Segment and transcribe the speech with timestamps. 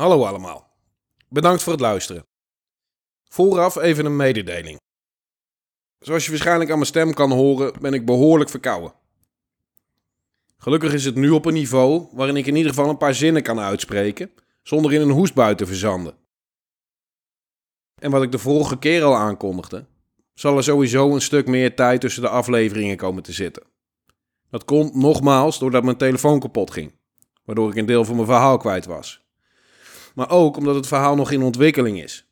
[0.00, 0.70] Hallo allemaal.
[1.28, 2.26] Bedankt voor het luisteren.
[3.28, 4.80] Vooraf even een mededeling.
[5.98, 8.92] Zoals je waarschijnlijk aan mijn stem kan horen, ben ik behoorlijk verkouden.
[10.56, 13.42] Gelukkig is het nu op een niveau waarin ik in ieder geval een paar zinnen
[13.42, 14.30] kan uitspreken,
[14.62, 16.14] zonder in een hoestbui te verzanden.
[17.94, 19.86] En wat ik de vorige keer al aankondigde,
[20.34, 23.62] zal er sowieso een stuk meer tijd tussen de afleveringen komen te zitten.
[24.50, 26.94] Dat komt nogmaals doordat mijn telefoon kapot ging,
[27.44, 29.19] waardoor ik een deel van mijn verhaal kwijt was.
[30.14, 32.24] Maar ook omdat het verhaal nog in ontwikkeling is.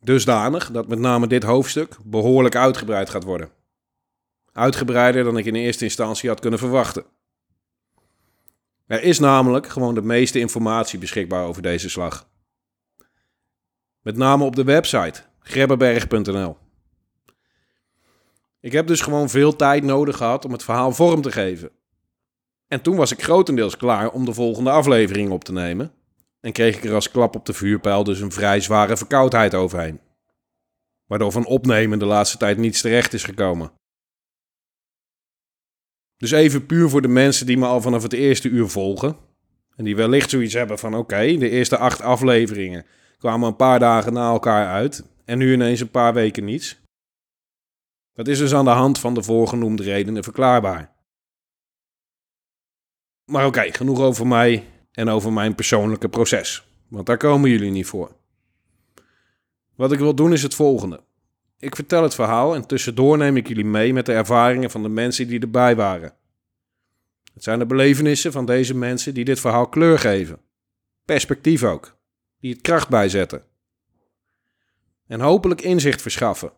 [0.00, 3.50] Dusdanig dat met name dit hoofdstuk behoorlijk uitgebreid gaat worden.
[4.52, 7.04] Uitgebreider dan ik in eerste instantie had kunnen verwachten.
[8.86, 12.28] Er is namelijk gewoon de meeste informatie beschikbaar over deze slag.
[14.00, 16.56] Met name op de website grebbeberg.nl.
[18.60, 21.70] Ik heb dus gewoon veel tijd nodig gehad om het verhaal vorm te geven.
[22.68, 25.92] En toen was ik grotendeels klaar om de volgende aflevering op te nemen.
[26.40, 30.00] En kreeg ik er als klap op de vuurpijl dus een vrij zware verkoudheid overheen.
[31.06, 33.72] Waardoor van opnemen de laatste tijd niets terecht is gekomen.
[36.16, 39.16] Dus even puur voor de mensen die me al vanaf het eerste uur volgen.
[39.76, 42.86] En die wellicht zoiets hebben van oké, de eerste acht afleveringen
[43.18, 45.04] kwamen een paar dagen na elkaar uit.
[45.24, 46.80] En nu ineens een paar weken niets.
[48.12, 50.92] Dat is dus aan de hand van de voorgenoemde redenen verklaarbaar.
[53.24, 54.64] Maar oké, genoeg over mij
[55.00, 56.68] en over mijn persoonlijke proces.
[56.88, 58.16] Want daar komen jullie niet voor.
[59.74, 61.00] Wat ik wil doen is het volgende.
[61.58, 64.88] Ik vertel het verhaal en tussendoor neem ik jullie mee met de ervaringen van de
[64.88, 66.14] mensen die erbij waren.
[67.34, 70.38] Het zijn de belevenissen van deze mensen die dit verhaal kleur geven.
[71.04, 71.96] Perspectief ook.
[72.40, 73.42] Die het kracht bijzetten.
[75.06, 76.52] En hopelijk inzicht verschaffen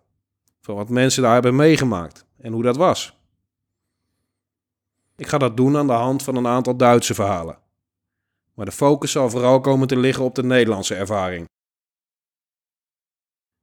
[0.60, 3.18] van wat mensen daar hebben meegemaakt en hoe dat was.
[5.16, 7.61] Ik ga dat doen aan de hand van een aantal Duitse verhalen.
[8.54, 11.48] Maar de focus zal vooral komen te liggen op de Nederlandse ervaring.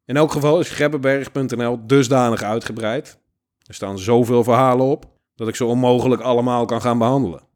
[0.06, 3.20] In elk geval is grebbeberg.nl dusdanig uitgebreid.
[3.66, 5.06] Er staan zoveel verhalen op
[5.36, 7.48] dat ik ze onmogelijk allemaal kan gaan behandelen.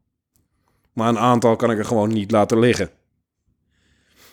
[0.92, 2.90] Maar een aantal kan ik er gewoon niet laten liggen.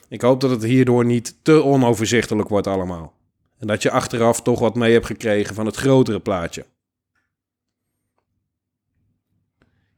[0.08, 3.14] Ik hoop dat het hierdoor niet te onoverzichtelijk wordt allemaal.
[3.58, 6.66] En dat je achteraf toch wat mee hebt gekregen van het grotere plaatje.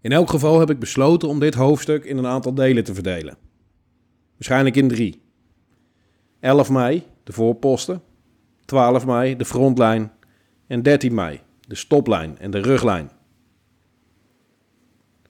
[0.03, 3.38] In elk geval heb ik besloten om dit hoofdstuk in een aantal delen te verdelen.
[4.34, 5.22] Waarschijnlijk in drie.
[6.40, 8.02] 11 mei, de voorposten.
[8.66, 10.12] 12 mei, de frontlijn.
[10.68, 13.12] En 13 mei, de stoplijn en de ruglijn.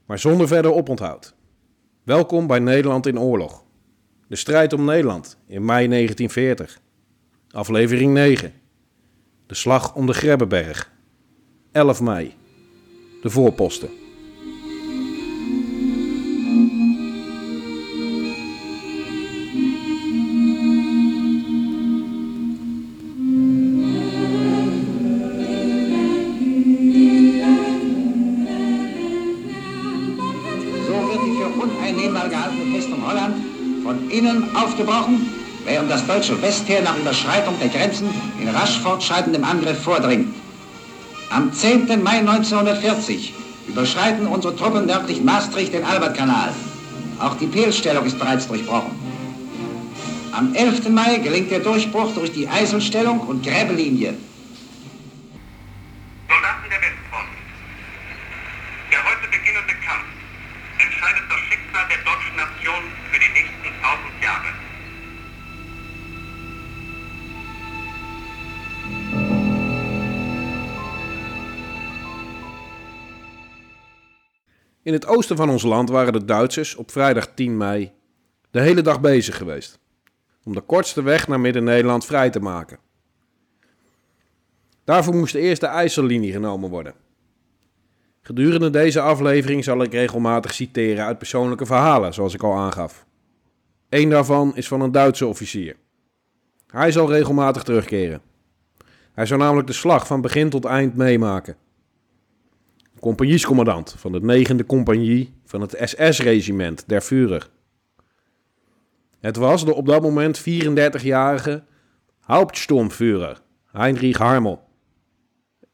[0.06, 1.36] Maar zonder verder oponthoud.
[2.04, 3.64] Welkom bij Nederland in oorlog.
[4.28, 6.82] De strijd om Nederland in mei 1940.
[7.50, 8.54] Aflevering 9.
[9.46, 10.92] De slag om de Grebbeberg.
[11.72, 12.34] 11 mei.
[13.22, 14.03] De voorposten.
[34.24, 35.30] Von innen aufgebrochen,
[35.66, 38.08] während das deutsche Westheer nach Überschreitung der Grenzen
[38.42, 40.34] in rasch fortschreitendem Angriff vordringt.
[41.30, 41.88] Am 10.
[42.04, 43.34] Mai 1940
[43.68, 46.52] überschreiten unsere Truppen nördlich Maastricht den Albertkanal.
[47.20, 48.92] Auch die Peelstellung ist bereits durchbrochen.
[50.32, 50.90] Am 11.
[50.90, 54.16] Mai gelingt der Durchbruch durch die Eiselstellung und Gräbelinie.
[74.94, 77.92] In het oosten van ons land waren de Duitsers op vrijdag 10 mei
[78.52, 79.80] de hele dag bezig geweest
[80.44, 82.80] om de kortste weg naar Midden-Nederland vrij te maken.
[84.84, 86.94] Daarvoor moest eerst de IJssellinie genomen worden.
[88.22, 93.06] Gedurende deze aflevering zal ik regelmatig citeren uit persoonlijke verhalen, zoals ik al aangaf.
[93.90, 95.76] Eén daarvan is van een Duitse officier.
[96.68, 98.22] Hij zal regelmatig terugkeren.
[99.14, 101.58] Hij zou namelijk de slag van begin tot eind meemaken
[103.04, 107.50] compagniescommandant van de 9e compagnie van het SS-regiment der Führer.
[109.20, 111.64] Het was de op dat moment 34-jarige
[112.20, 113.42] Hauptsturmführer
[113.72, 114.64] Heinrich Harmel,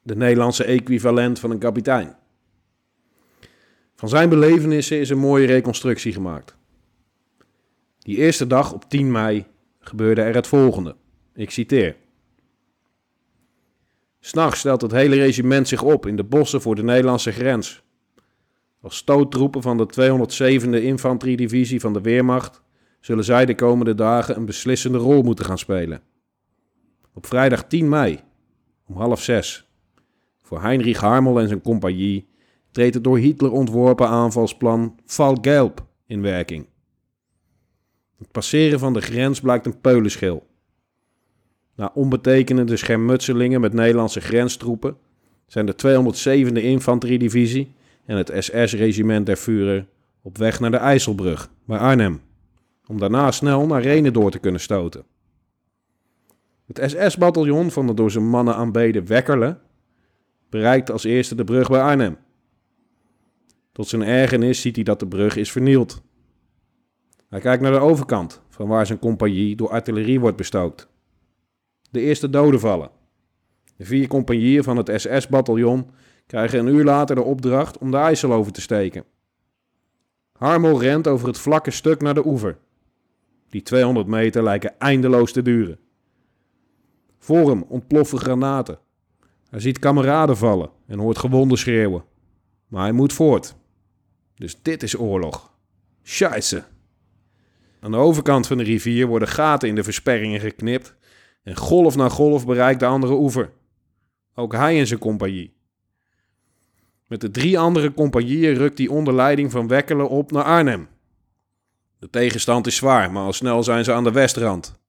[0.02, 2.16] de Nederlandse equivalent van een kapitein.
[3.96, 6.58] Van zijn belevenissen is een mooie reconstructie gemaakt.
[8.00, 9.46] Die eerste dag op 10 mei
[9.80, 10.96] gebeurde er het volgende.
[11.34, 11.96] Ik citeer.
[14.20, 17.84] S'nachts stelt het hele regiment zich op in de bossen voor de Nederlandse grens.
[18.82, 19.88] Als stoottroepen van de
[20.62, 22.62] 207e infanteriedivisie van de Weermacht
[23.00, 26.02] zullen zij de komende dagen een beslissende rol moeten gaan spelen.
[27.14, 28.20] Op vrijdag 10 mei,
[28.88, 29.70] om half zes,
[30.44, 32.28] voor Heinrich Harmel en zijn compagnie
[32.72, 36.68] treedt het door Hitler ontworpen aanvalsplan Val Gelb in werking.
[38.18, 40.49] Het passeren van de grens blijkt een peulenschil.
[41.80, 44.98] Na onbetekenende schermutselingen met Nederlandse grenstroepen
[45.48, 45.76] zijn de
[46.54, 49.88] 207e Infanteriedivisie en het SS-regiment der Führer
[50.22, 52.22] op weg naar de IJsselbrug bij Arnhem,
[52.88, 55.04] om daarna snel naar Renen door te kunnen stoten.
[56.66, 59.58] Het SS-bataljon van de door zijn mannen aanbeden Wekkerle
[60.50, 62.18] bereikt als eerste de brug bij Arnhem.
[63.72, 66.02] Tot zijn ergernis ziet hij dat de brug is vernield.
[67.30, 70.90] Hij kijkt naar de overkant, van waar zijn compagnie door artillerie wordt bestookt.
[71.90, 72.92] De eerste doden vallen.
[73.76, 75.90] De vier compagnieën van het SS-bataljon
[76.26, 79.04] krijgen een uur later de opdracht om de IJssel over te steken.
[80.32, 82.58] Harmel rent over het vlakke stuk naar de oever.
[83.50, 85.80] Die 200 meter lijken eindeloos te duren.
[87.18, 88.80] Voor hem ontploffen granaten.
[89.50, 92.04] Hij ziet kameraden vallen en hoort gewonden schreeuwen.
[92.68, 93.56] Maar hij moet voort.
[94.36, 95.54] Dus dit is oorlog.
[96.04, 96.64] Scheisse.
[97.80, 100.96] Aan de overkant van de rivier worden gaten in de versperringen geknipt
[101.50, 103.52] en golf na golf bereikt de andere oever.
[104.36, 105.54] Ook hij en zijn compagnie.
[107.08, 110.88] Met de drie andere compagnieën rukt hij onder leiding van Wekkelen op naar Arnhem.
[112.00, 114.80] De tegenstand is zwaar, maar al snel zijn ze aan de westrand.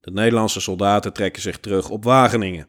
[0.00, 2.68] De Nederlandse soldaten trekken zich terug op Wageningen.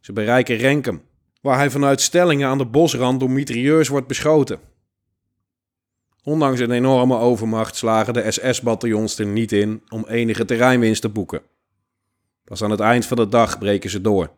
[0.00, 1.02] Ze bereiken Renkum,
[1.40, 4.60] waar hij vanuit stellingen aan de bosrand door mitrailleurs wordt beschoten.
[6.22, 11.42] Ondanks een enorme overmacht slagen de SS-bataljons er niet in om enige terreinwinst te boeken.
[12.44, 14.30] Pas aan het eind van de dag breken ze door.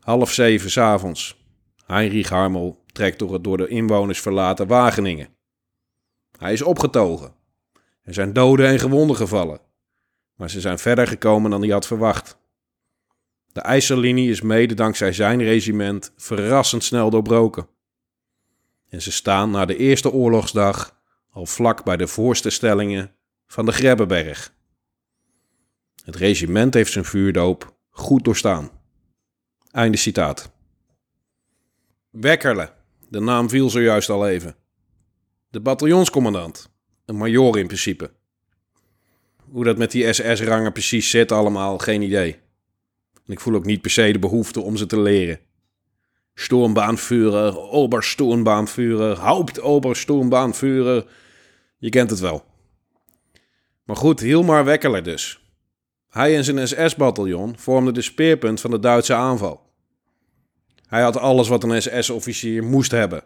[0.00, 1.44] Half zeven s'avonds.
[1.86, 5.28] Heinrich Harmel trekt door het door de inwoners verlaten Wageningen.
[6.38, 7.34] Hij is opgetogen.
[8.02, 9.60] Er zijn doden en gewonden gevallen.
[10.36, 12.40] Maar ze zijn verder gekomen dan hij had verwacht.
[13.52, 17.68] De IJssellinie is mede dankzij zijn regiment verrassend snel doorbroken.
[18.88, 21.00] En ze staan na de eerste oorlogsdag
[21.30, 23.14] al vlak bij de voorste stellingen
[23.46, 24.54] van de Grebbeberg.
[26.02, 28.70] Het regiment heeft zijn vuurdoop goed doorstaan.
[29.70, 30.52] Einde citaat.
[32.10, 32.72] Wekkerle,
[33.08, 34.56] de naam viel zojuist al even.
[35.50, 36.70] De bataljonscommandant,
[37.04, 38.10] een major in principe.
[39.50, 42.32] Hoe dat met die SS-rangen precies zit allemaal, geen idee.
[43.26, 45.40] En ik voel ook niet per se de behoefte om ze te leren.
[46.34, 51.06] Sturmbahnführer, Obersturmbahnführer, Hauptobersturmbahnführer.
[51.78, 52.44] Je kent het wel.
[53.84, 55.41] Maar goed, Hilmar Wekkeler dus.
[56.12, 59.60] Hij en zijn SS-bataljon vormden de speerpunt van de Duitse aanval.
[60.86, 63.22] Hij had alles wat een SS-officier moest hebben.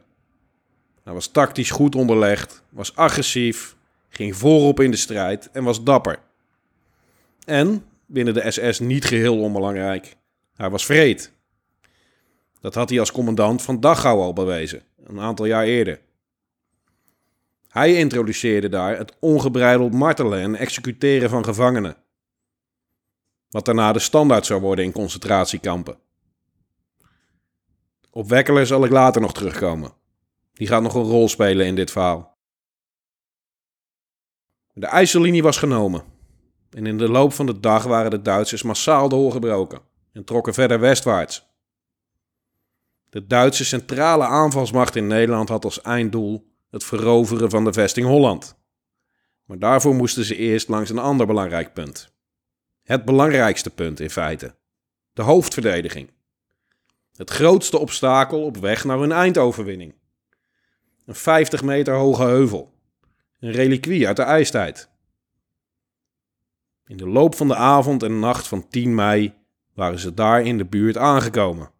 [1.02, 3.76] Hij was tactisch goed onderlegd, was agressief,
[4.08, 6.18] ging voorop in de strijd en was dapper.
[7.44, 10.16] En, binnen de SS niet geheel onbelangrijk,
[10.54, 11.32] hij was vreed.
[12.60, 16.00] Dat had hij als commandant van Dachau al bewezen, een aantal jaar eerder.
[17.68, 21.96] Hij introduceerde daar het ongebreideld martelen en executeren van gevangenen.
[23.50, 25.98] Wat daarna de standaard zou worden in concentratiekampen.
[28.10, 29.92] Op Wekkeler zal ik later nog terugkomen.
[30.52, 32.38] Die gaat nog een rol spelen in dit verhaal.
[34.72, 36.04] De IJssellinie was genomen.
[36.70, 39.80] En in de loop van de dag waren de Duitsers massaal doorgebroken
[40.12, 41.46] en trokken verder westwaarts.
[43.10, 48.58] De Duitse centrale aanvalsmacht in Nederland had als einddoel het veroveren van de vesting Holland.
[49.44, 52.15] Maar daarvoor moesten ze eerst langs een ander belangrijk punt.
[52.86, 54.54] Het belangrijkste punt in feite:
[55.12, 56.10] de hoofdverdediging.
[57.16, 59.94] Het grootste obstakel op weg naar hun eindoverwinning.
[61.06, 62.72] Een 50 meter hoge heuvel.
[63.40, 64.88] Een reliquie uit de ijstijd.
[66.86, 69.34] In de loop van de avond en nacht van 10 mei
[69.74, 71.70] waren ze daar in de buurt aangekomen.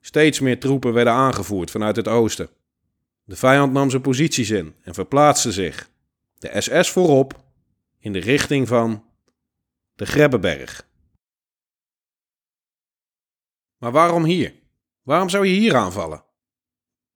[0.00, 2.48] Steeds meer troepen werden aangevoerd vanuit het oosten.
[3.24, 5.90] De vijand nam zijn posities in en verplaatste zich,
[6.38, 7.40] de SS voorop,
[7.98, 9.10] in de richting van
[10.02, 10.88] de Grebbeberg.
[13.76, 14.54] Maar waarom hier?
[15.02, 16.24] Waarom zou je hier aanvallen?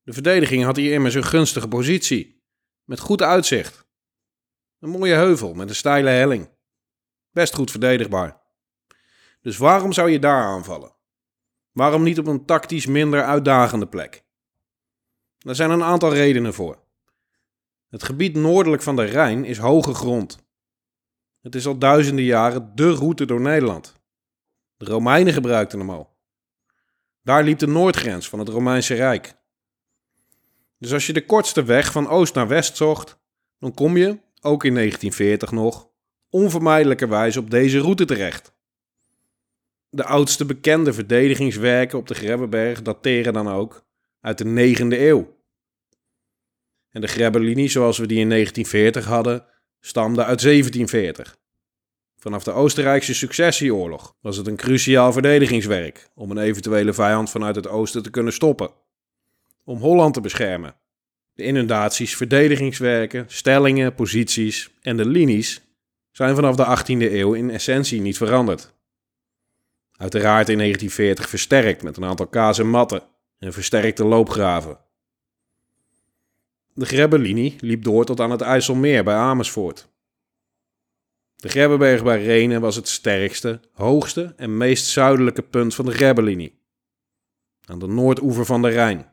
[0.03, 2.43] De verdediging had hier immers een gunstige positie,
[2.85, 3.87] met goed uitzicht.
[4.79, 6.51] Een mooie heuvel met een steile helling.
[7.31, 8.41] Best goed verdedigbaar.
[9.41, 10.95] Dus waarom zou je daar aanvallen?
[11.73, 14.25] Waarom niet op een tactisch minder uitdagende plek?
[15.39, 16.83] Daar zijn een aantal redenen voor.
[17.89, 20.46] Het gebied noordelijk van de Rijn is hoge grond.
[21.47, 23.95] Het is al duizenden jaren de route door Nederland.
[24.77, 26.17] De Romeinen gebruikten hem al.
[27.23, 29.35] Daar liep de noordgrens van het Romeinse Rijk.
[30.79, 33.19] Dus als je de kortste weg van oost naar west zocht,
[33.59, 34.09] dan kom je,
[34.41, 35.89] ook in 1940 nog,
[36.31, 38.53] onvermijdelijkerwijs op deze route terecht.
[39.89, 43.87] De oudste bekende verdedigingswerken op de Grebbeberg dateren dan ook
[44.21, 45.37] uit de 9e eeuw.
[46.91, 51.37] En de Grebbelinie zoals we die in 1940 hadden, stamde uit 1740.
[52.19, 57.69] Vanaf de Oostenrijkse successieoorlog was het een cruciaal verdedigingswerk om een eventuele vijand vanuit het
[57.69, 58.71] oosten te kunnen stoppen.
[59.65, 60.75] Om Holland te beschermen.
[61.33, 65.63] De inundaties, verdedigingswerken, stellingen, posities en de linies
[66.11, 68.75] zijn vanaf de 18e eeuw in essentie niet veranderd.
[69.97, 73.03] Uiteraard in 1940 versterkt met een aantal kazematten
[73.39, 74.79] en versterkte loopgraven.
[76.77, 79.89] De Grebbelinie liep door tot aan het IJsselmeer bij Amersfoort.
[81.37, 86.61] De Grebbeberg bij Renen was het sterkste, hoogste en meest zuidelijke punt van de Grebbelinie.
[87.65, 89.13] Aan de noordoever van de Rijn.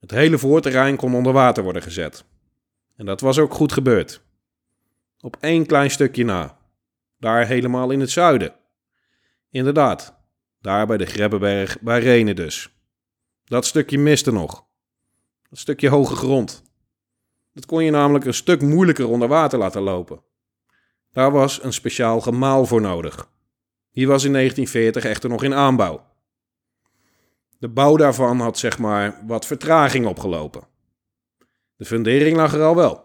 [0.00, 2.24] Het hele voorterrein kon onder water worden gezet.
[2.96, 4.22] En dat was ook goed gebeurd.
[5.20, 6.58] Op één klein stukje na.
[7.18, 8.54] Daar helemaal in het zuiden.
[9.50, 10.20] Inderdaad,
[10.60, 12.74] daar bij de Grebbeberg bij Renen dus.
[13.44, 14.64] Dat stukje miste nog.
[15.54, 16.62] Dat stukje hoge grond.
[17.52, 20.22] Dat kon je namelijk een stuk moeilijker onder water laten lopen.
[21.12, 23.30] Daar was een speciaal gemaal voor nodig.
[23.92, 26.06] Die was in 1940 echter nog in aanbouw.
[27.58, 30.66] De bouw daarvan had zeg maar wat vertraging opgelopen.
[31.76, 33.04] De fundering lag er al wel.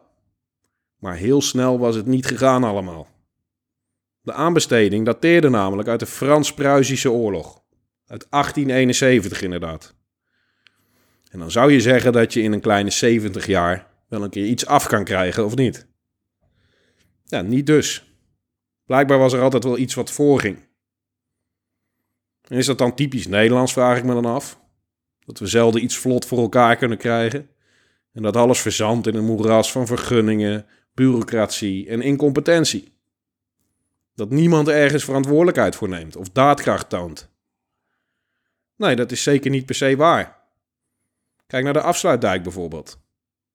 [0.98, 3.08] Maar heel snel was het niet gegaan allemaal.
[4.22, 7.64] De aanbesteding dateerde namelijk uit de Frans-Pruisische oorlog.
[8.06, 9.98] Uit 1871 inderdaad.
[11.30, 14.46] En dan zou je zeggen dat je in een kleine 70 jaar wel een keer
[14.46, 15.88] iets af kan krijgen, of niet?
[17.24, 18.14] Ja, niet dus.
[18.86, 20.68] Blijkbaar was er altijd wel iets wat voorging.
[22.48, 24.60] En is dat dan typisch Nederlands, vraag ik me dan af?
[25.26, 27.50] Dat we zelden iets vlot voor elkaar kunnen krijgen?
[28.14, 32.98] En dat alles verzandt in een moeras van vergunningen, bureaucratie en incompetentie?
[34.14, 37.30] Dat niemand ergens verantwoordelijkheid voor neemt of daadkracht toont?
[38.76, 40.39] Nee, dat is zeker niet per se waar.
[41.50, 43.00] Kijk naar de afsluitdijk bijvoorbeeld.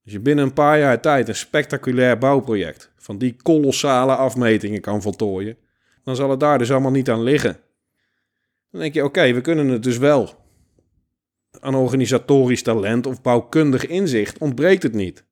[0.05, 5.03] Als je binnen een paar jaar tijd een spectaculair bouwproject van die kolossale afmetingen kan
[5.03, 5.57] voltooien,
[6.05, 7.61] dan zal het daar dus allemaal niet aan liggen.
[8.71, 10.31] Dan denk je, oké, we kunnen het dus wel.
[11.61, 15.25] Aan organisatorisch talent of bouwkundig inzicht ontbreekt het niet.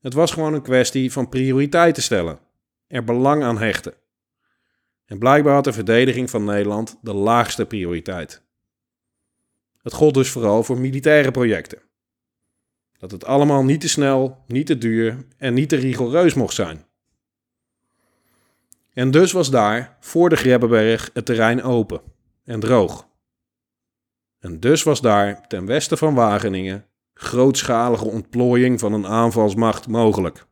[0.00, 2.38] Het was gewoon een kwestie van prioriteiten stellen,
[2.86, 3.94] er belang aan hechten.
[5.06, 8.45] En blijkbaar had de verdediging van Nederland de laagste prioriteit.
[9.86, 11.82] Het gold dus vooral voor militaire projecten.
[12.98, 16.86] Dat het allemaal niet te snel, niet te duur en niet te rigoureus mocht zijn.
[18.92, 22.00] En dus was daar, voor de Grebbeberg, het terrein open
[22.44, 23.08] en droog.
[24.38, 30.46] En dus was daar, ten westen van Wageningen, grootschalige ontplooiing van een aanvalsmacht mogelijk.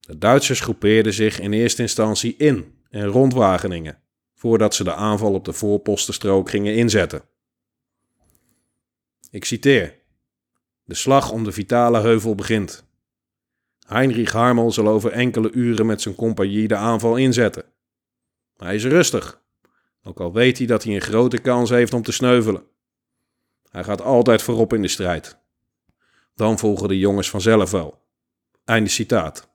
[0.00, 4.02] De Duitsers groepeerden zich in eerste instantie in en rond Wageningen,
[4.34, 7.22] voordat ze de aanval op de voorpostenstrook gingen inzetten.
[9.30, 9.98] Ik citeer.
[10.84, 12.86] De slag om de vitale heuvel begint.
[13.86, 17.64] Heinrich Harmel zal over enkele uren met zijn compagnie de aanval inzetten.
[18.56, 19.42] Hij is rustig,
[20.02, 22.62] ook al weet hij dat hij een grote kans heeft om te sneuvelen.
[23.70, 25.38] Hij gaat altijd voorop in de strijd.
[26.34, 28.06] Dan volgen de jongens vanzelf wel.
[28.64, 29.48] Einde citaat.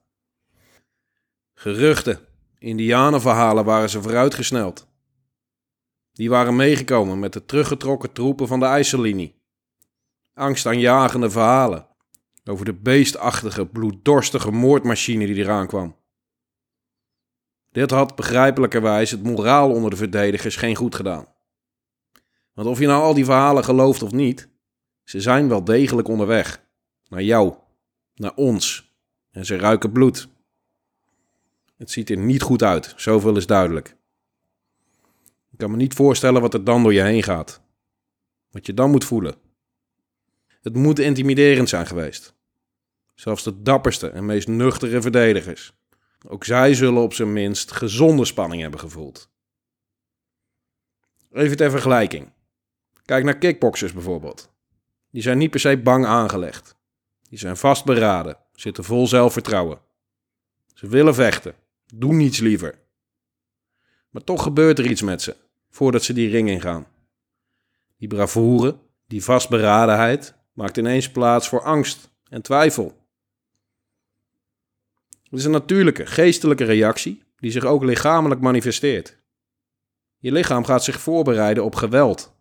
[1.54, 2.18] Geruchten,
[2.58, 4.88] indianenverhalen waren ze vooruitgesneld.
[6.12, 9.42] Die waren meegekomen met de teruggetrokken troepen van de IJssellinie
[10.34, 11.86] angstaanjagende verhalen
[12.44, 15.96] over de beestachtige, bloeddorstige moordmachine die eraan kwam.
[17.72, 21.26] Dit had begrijpelijkerwijs het moraal onder de verdedigers geen goed gedaan.
[22.52, 24.48] Want of je nou al die verhalen gelooft of niet,
[25.04, 26.62] ze zijn wel degelijk onderweg.
[27.08, 27.54] Naar jou,
[28.14, 28.92] naar ons.
[29.30, 30.28] En ze ruiken bloed.
[31.76, 33.96] Het ziet er niet goed uit, zoveel is duidelijk.
[35.50, 37.62] Ik kan me niet voorstellen wat er dan door je heen gaat.
[38.50, 39.43] Wat je dan moet voelen.
[40.64, 42.34] Het moet intimiderend zijn geweest.
[43.14, 45.72] Zelfs de dapperste en meest nuchtere verdedigers.
[46.28, 49.30] Ook zij zullen op zijn minst gezonde spanning hebben gevoeld.
[51.32, 52.32] Even ter vergelijking.
[53.04, 54.52] Kijk naar kickboxers bijvoorbeeld.
[55.10, 56.76] Die zijn niet per se bang aangelegd.
[57.28, 59.80] Die zijn vastberaden, zitten vol zelfvertrouwen.
[60.74, 61.54] Ze willen vechten,
[61.94, 62.78] doen niets liever.
[64.10, 65.36] Maar toch gebeurt er iets met ze
[65.70, 66.86] voordat ze die ring ingaan.
[67.96, 73.02] Die bravoure, die vastberadenheid, maakt ineens plaats voor angst en twijfel.
[75.22, 79.22] Het is een natuurlijke, geestelijke reactie die zich ook lichamelijk manifesteert.
[80.18, 82.36] Je lichaam gaat zich voorbereiden op geweld.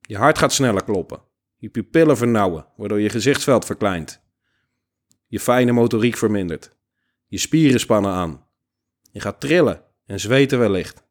[0.00, 1.22] Je hart gaat sneller kloppen,
[1.56, 4.24] je pupillen vernauwen, waardoor je gezichtsveld verkleint.
[5.26, 6.76] Je fijne motoriek vermindert.
[7.26, 8.46] Je spieren spannen aan.
[9.12, 11.04] Je gaat trillen en zweten wellicht.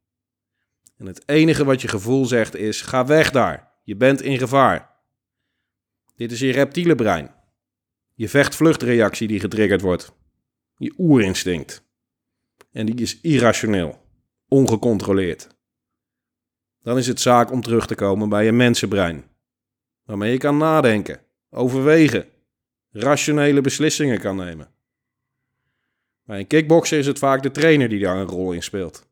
[0.97, 3.71] En het enige wat je gevoel zegt is: ga weg daar.
[3.83, 4.94] Je bent in gevaar.
[6.15, 7.33] Dit is je reptiele brein.
[8.13, 10.15] Je vecht-vluchtreactie die getriggerd wordt.
[10.77, 11.83] Je oerinstinct.
[12.71, 14.01] En die is irrationeel,
[14.47, 15.47] ongecontroleerd.
[16.81, 19.23] Dan is het zaak om terug te komen bij je mensenbrein,
[20.03, 22.27] waarmee je kan nadenken, overwegen,
[22.91, 24.73] rationele beslissingen kan nemen.
[26.23, 29.07] Bij een kickbokser is het vaak de trainer die daar een rol in speelt,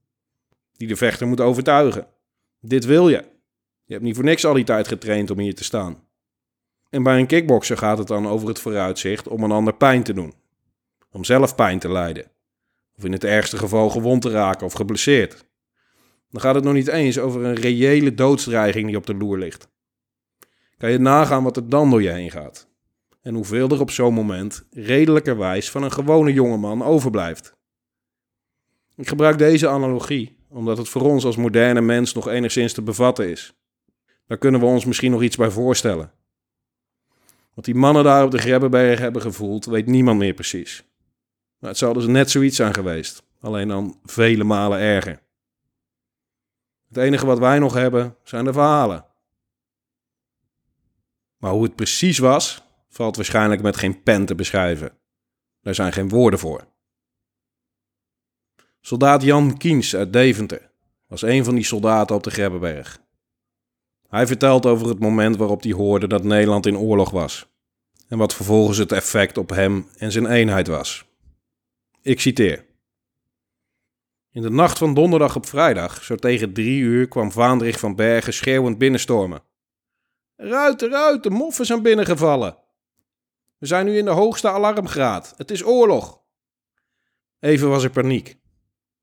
[0.72, 2.08] die de vechter moet overtuigen.
[2.60, 3.26] Dit wil je.
[3.84, 6.08] Je hebt niet voor niks al die tijd getraind om hier te staan.
[6.94, 10.14] En bij een kickbokser gaat het dan over het vooruitzicht om een ander pijn te
[10.14, 10.34] doen.
[11.12, 12.32] Om zelf pijn te lijden.
[12.98, 15.46] Of in het ergste geval gewond te raken of geblesseerd.
[16.30, 19.68] Dan gaat het nog niet eens over een reële doodsdreiging die op de loer ligt.
[20.78, 22.68] Kan je nagaan wat er dan door je heen gaat?
[23.22, 27.56] En hoeveel er op zo'n moment redelijkerwijs van een gewone jongeman overblijft?
[28.96, 33.30] Ik gebruik deze analogie omdat het voor ons als moderne mens nog enigszins te bevatten
[33.30, 33.54] is.
[34.28, 36.12] Daar kunnen we ons misschien nog iets bij voorstellen.
[37.54, 40.84] Wat die mannen daar op de Grebbeberg hebben gevoeld, weet niemand meer precies.
[41.60, 45.22] Maar het zou dus net zoiets zijn geweest, alleen dan vele malen erger.
[46.88, 49.06] Het enige wat wij nog hebben zijn de verhalen.
[51.38, 54.98] Maar hoe het precies was, valt waarschijnlijk met geen pen te beschrijven.
[55.62, 56.68] Daar zijn geen woorden voor.
[58.82, 60.72] Soldaat Jan Kiens uit Deventer
[61.08, 63.03] was een van die soldaten op de Grebbeberg.
[64.14, 67.48] Hij vertelt over het moment waarop hij hoorde dat Nederland in oorlog was.
[68.08, 71.06] En wat vervolgens het effect op hem en zijn eenheid was.
[72.02, 72.66] Ik citeer.
[74.32, 78.34] In de nacht van donderdag op vrijdag, zo tegen drie uur, kwam Vaandrig van Bergen
[78.34, 79.44] schreeuwend binnenstormen.
[80.36, 82.58] Ruiten, ruiten, moffen zijn binnengevallen.
[83.58, 85.34] We zijn nu in de hoogste alarmgraad.
[85.38, 86.22] Het is oorlog.
[87.40, 88.28] Even was er paniek.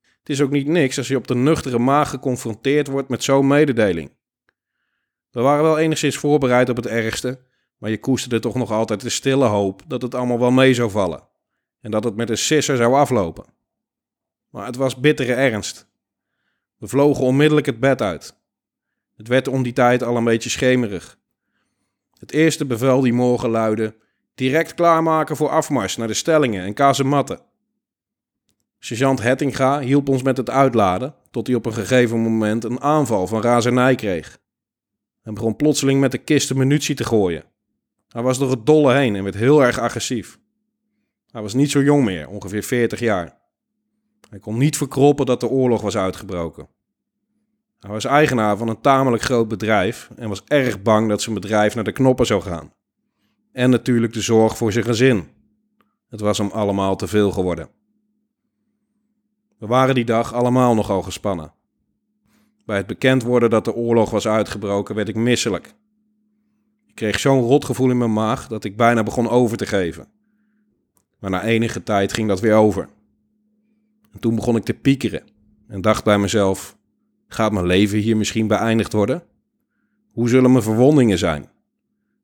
[0.01, 3.47] Het is ook niet niks als je op de nuchtere maag geconfronteerd wordt met zo'n
[3.47, 4.19] mededeling.
[5.31, 7.41] We waren wel enigszins voorbereid op het ergste,
[7.79, 10.91] maar je koesterde toch nog altijd de stille hoop dat het allemaal wel mee zou
[10.91, 11.29] vallen
[11.81, 13.45] en dat het met een sisser zou aflopen.
[14.51, 15.89] Maar het was bittere ernst.
[16.77, 18.39] We vlogen onmiddellijk het bed uit.
[19.17, 21.19] Het werd om die tijd al een beetje schemerig.
[22.19, 23.97] Het eerste bevel die morgen luidde:
[24.35, 27.41] direct klaarmaken voor afmars naar de stellingen en kazematten.
[28.79, 33.27] Sergeant Hettinga hielp ons met het uitladen, tot hij op een gegeven moment een aanval
[33.27, 34.40] van razernij kreeg.
[35.23, 37.45] Hij begon plotseling met de kisten munitie te gooien.
[38.09, 40.39] Hij was door het dolle heen en werd heel erg agressief.
[41.31, 43.39] Hij was niet zo jong meer, ongeveer 40 jaar.
[44.31, 46.69] Hij kon niet verkroppen dat de oorlog was uitgebroken.
[47.81, 51.75] Hij was eigenaar van een tamelijk groot bedrijf en was erg bang dat zijn bedrijf
[51.75, 52.73] naar de knoppen zou gaan.
[53.53, 55.29] En natuurlijk de zorg voor zijn gezin.
[56.09, 57.69] Het was hem allemaal te veel geworden.
[59.59, 61.53] We waren die dag allemaal nogal gespannen.
[62.71, 65.75] Bij het bekend worden dat de oorlog was uitgebroken, werd ik misselijk.
[66.87, 70.09] Ik kreeg zo'n rotgevoel in mijn maag dat ik bijna begon over te geven.
[71.19, 72.89] Maar na enige tijd ging dat weer over.
[74.13, 75.23] En toen begon ik te piekeren
[75.69, 76.77] en dacht bij mezelf:
[77.27, 79.23] gaat mijn leven hier misschien beëindigd worden?
[80.13, 81.49] Hoe zullen mijn verwondingen zijn?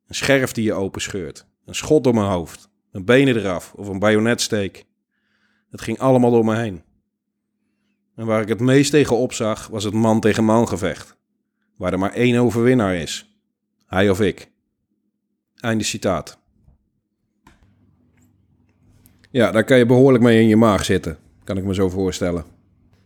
[0.06, 3.98] Een scherf die je openscheurt, een schot door mijn hoofd, een benen eraf of een
[3.98, 4.84] bajonetsteek.
[5.70, 6.82] Het ging allemaal door me heen.
[8.16, 11.16] En waar ik het meest tegen opzag, was het man tegen man gevecht.
[11.76, 13.38] Waar er maar één overwinnaar is.
[13.86, 14.50] Hij of ik.
[15.56, 16.38] Einde citaat.
[19.30, 22.44] Ja, daar kan je behoorlijk mee in je maag zitten, kan ik me zo voorstellen.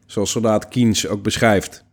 [0.06, 1.84] Zoals soldaat Kiens ook beschrijft.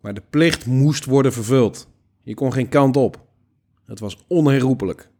[0.00, 1.88] Maar de plicht moest worden vervuld.
[2.22, 3.26] Je kon geen kant op.
[3.84, 5.10] Het was onherroepelijk.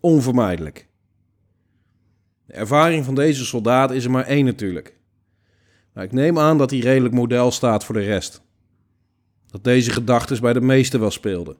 [0.00, 0.88] Onvermijdelijk.
[2.46, 4.97] De ervaring van deze soldaat is er maar één natuurlijk.
[5.98, 8.42] Maar ik neem aan dat hij redelijk model staat voor de rest.
[9.46, 11.56] Dat deze gedachten bij de meesten wel speelden.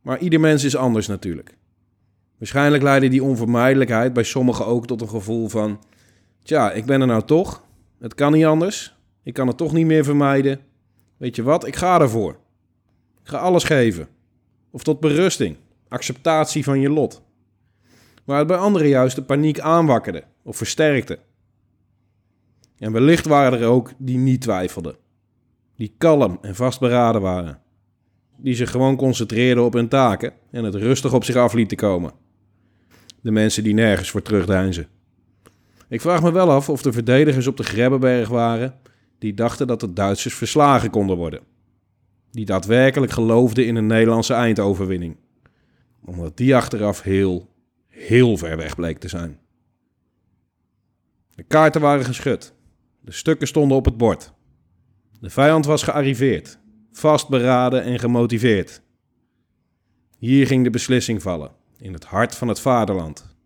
[0.00, 1.56] Maar ieder mens is anders natuurlijk.
[2.38, 5.82] Waarschijnlijk leidde die onvermijdelijkheid bij sommigen ook tot een gevoel van:
[6.42, 7.64] Tja, ik ben er nou toch.
[7.98, 8.96] Het kan niet anders.
[9.22, 10.60] Ik kan het toch niet meer vermijden.
[11.16, 12.32] Weet je wat, ik ga ervoor.
[13.22, 14.08] Ik ga alles geven.
[14.70, 15.56] Of tot berusting,
[15.88, 17.22] acceptatie van je lot.
[18.24, 21.18] Waar het bij anderen juist de paniek aanwakkerde of versterkte.
[22.78, 24.96] En wellicht waren er ook die niet twijfelden.
[25.76, 27.60] Die kalm en vastberaden waren.
[28.36, 32.12] Die zich gewoon concentreerden op hun taken en het rustig op zich af lieten komen.
[33.20, 34.86] De mensen die nergens voor terugdeinzen.
[35.88, 38.74] Ik vraag me wel af of de verdedigers op de Grebbeberg waren
[39.18, 41.40] die dachten dat de Duitsers verslagen konden worden.
[42.30, 45.16] Die daadwerkelijk geloofden in een Nederlandse eindoverwinning.
[46.04, 47.48] Omdat die achteraf heel,
[47.86, 49.38] heel ver weg bleek te zijn.
[51.34, 52.54] De kaarten waren geschud.
[53.08, 54.32] De stukken stonden op het bord.
[55.20, 56.58] De vijand was gearriveerd,
[56.92, 58.82] vastberaden en gemotiveerd.
[60.18, 63.36] Hier ging de beslissing vallen, in het hart van het vaderland.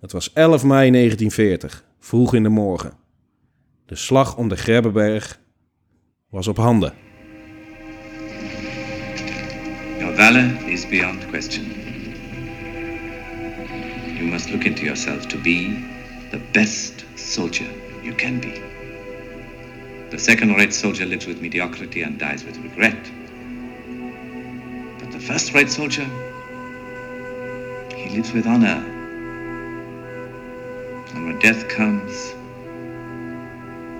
[0.00, 2.92] Het was 11 mei 1940, vroeg in de morgen.
[3.86, 5.40] De slag om de Grebbeberg
[6.28, 6.94] was op handen.
[9.98, 11.64] Your valor is beyond question.
[14.16, 15.88] You must look into yourself to be
[16.30, 18.60] the best soldier you can be.
[20.10, 23.10] The second-rate soldier lives with mediocrity and dies with regret.
[24.98, 26.06] But the first-rate soldier,
[27.96, 28.82] he lives with honor.
[31.14, 32.34] And when death comes,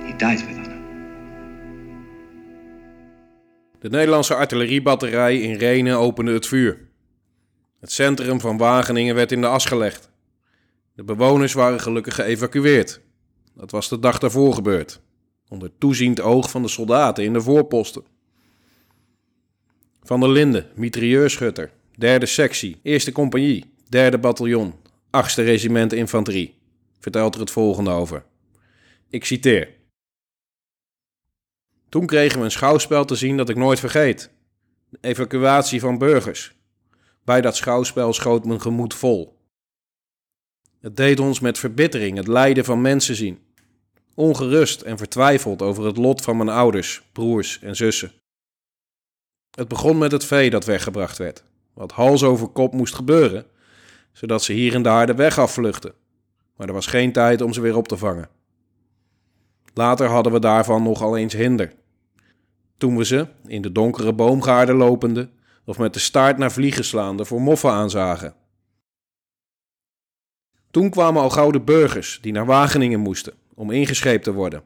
[0.07, 0.81] he dies with honor.
[3.79, 6.79] De Nederlandse artilleriebatterij in Renen opende het vuur.
[7.81, 10.11] Het centrum van Wageningen werd in de as gelegd.
[10.95, 13.01] De bewoners waren gelukkig geëvacueerd.
[13.63, 15.01] Dat was de dag daarvoor gebeurd,
[15.49, 18.05] onder toeziend oog van de soldaten in de voorposten.
[20.03, 24.75] Van der Linden, mitrailleurschutter, derde sectie, eerste compagnie, derde bataljon,
[25.11, 26.55] achtste regiment infanterie,
[26.99, 28.25] vertelt er het volgende over.
[29.09, 29.75] Ik citeer.
[31.89, 34.31] Toen kregen we een schouwspel te zien dat ik nooit vergeet.
[34.89, 36.55] De evacuatie van burgers.
[37.25, 39.41] Bij dat schouwspel schoot mijn gemoed vol.
[40.81, 43.51] Het deed ons met verbittering het lijden van mensen zien.
[44.15, 48.13] Ongerust en vertwijfeld over het lot van mijn ouders, broers en zussen.
[49.51, 53.47] Het begon met het vee dat weggebracht werd, wat hals over kop moest gebeuren,
[54.13, 55.95] zodat ze hier in de harde weg afvluchten.
[56.57, 58.29] Maar er was geen tijd om ze weer op te vangen.
[59.75, 61.73] Later hadden we daarvan nogal eens hinder.
[62.77, 65.31] Toen we ze, in de donkere boomgaarden lopende,
[65.65, 68.35] of met de staart naar vliegen slaande, voor moffen aanzagen.
[70.71, 74.63] Toen kwamen al gouden burgers die naar Wageningen moesten om ingescheept te worden.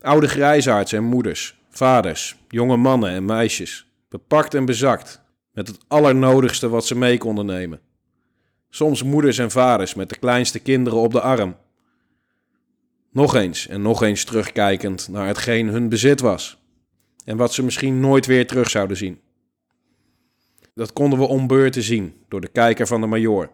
[0.00, 5.22] Oude grijsaards en moeders, vaders, jonge mannen en meisjes, bepakt en bezakt
[5.52, 7.80] met het allernodigste wat ze mee konden nemen.
[8.70, 11.56] Soms moeders en vaders met de kleinste kinderen op de arm.
[13.12, 16.62] Nog eens en nog eens terugkijkend naar hetgeen hun bezit was
[17.24, 19.20] en wat ze misschien nooit weer terug zouden zien.
[20.74, 23.50] Dat konden we ombeurten zien door de kijker van de majoor.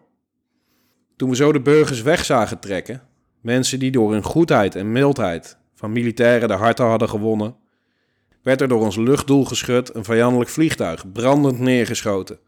[1.15, 3.13] Toen we zo de burgers weg zagen trekken,
[3.45, 7.55] mensen die door hun goedheid en mildheid van militairen de harten hadden gewonnen,
[8.41, 12.39] werd er door ons luchtdoel geschud een vijandelijk vliegtuig brandend neergeschoten.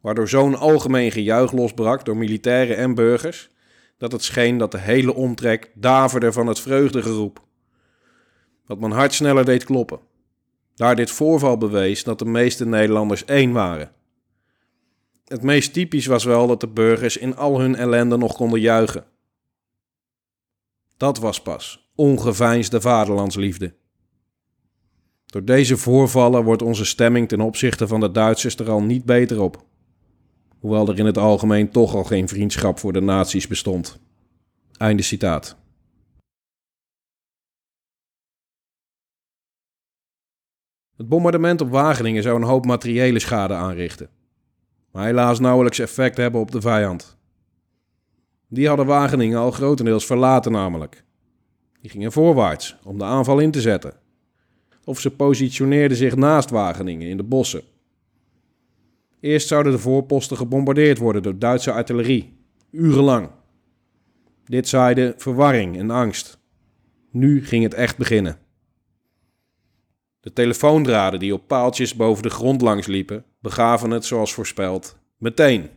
[0.00, 3.50] Waardoor zo'n algemeen gejuich losbrak door militairen en burgers,
[3.98, 7.42] dat het scheen dat de hele omtrek daverde van het vreugdegeroep.
[8.66, 10.00] Wat mijn hart sneller deed kloppen.
[10.74, 13.92] Daar dit voorval bewees dat de meeste Nederlanders één waren.
[15.24, 19.12] Het meest typisch was wel dat de burgers in al hun ellende nog konden juichen.
[21.04, 23.74] Dat was pas ongeveinsde vaderlandsliefde.
[25.26, 29.40] Door deze voorvallen wordt onze stemming ten opzichte van de Duitsers er al niet beter
[29.40, 29.66] op.
[30.58, 34.00] Hoewel er in het algemeen toch al geen vriendschap voor de naties bestond.
[34.76, 35.56] Einde citaat.
[40.96, 44.08] Het bombardement op Wageningen zou een hoop materiële schade aanrichten.
[44.92, 47.18] Maar helaas nauwelijks effect hebben op de vijand.
[48.48, 51.04] Die hadden Wageningen al grotendeels verlaten namelijk.
[51.80, 53.94] Die gingen voorwaarts om de aanval in te zetten.
[54.84, 57.62] Of ze positioneerden zich naast Wageningen in de bossen.
[59.20, 62.36] Eerst zouden de voorposten gebombardeerd worden door Duitse artillerie,
[62.70, 63.30] urenlang.
[64.44, 66.38] Dit zaaide verwarring en angst.
[67.10, 68.38] Nu ging het echt beginnen.
[70.20, 75.70] De telefoondraden die op paaltjes boven de grond langs liepen, begaven het zoals voorspeld meteen.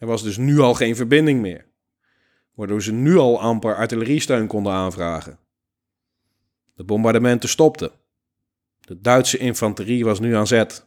[0.00, 1.66] Er was dus nu al geen verbinding meer,
[2.54, 5.38] waardoor ze nu al amper artilleriesteun konden aanvragen.
[6.74, 7.90] De bombardementen stopten.
[8.80, 10.86] De Duitse infanterie was nu aan zet.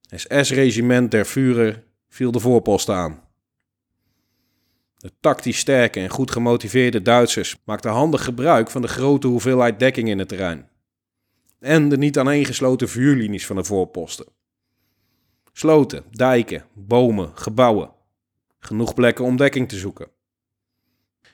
[0.00, 3.22] SS-regiment der Führer viel de voorposten aan.
[4.96, 10.08] De tactisch sterke en goed gemotiveerde Duitsers maakten handig gebruik van de grote hoeveelheid dekking
[10.08, 10.68] in het terrein.
[11.60, 14.26] En de niet aaneengesloten vuurlinies van de voorposten.
[15.56, 17.90] Sloten, dijken, bomen, gebouwen.
[18.58, 20.08] Genoeg plekken om dekking te zoeken.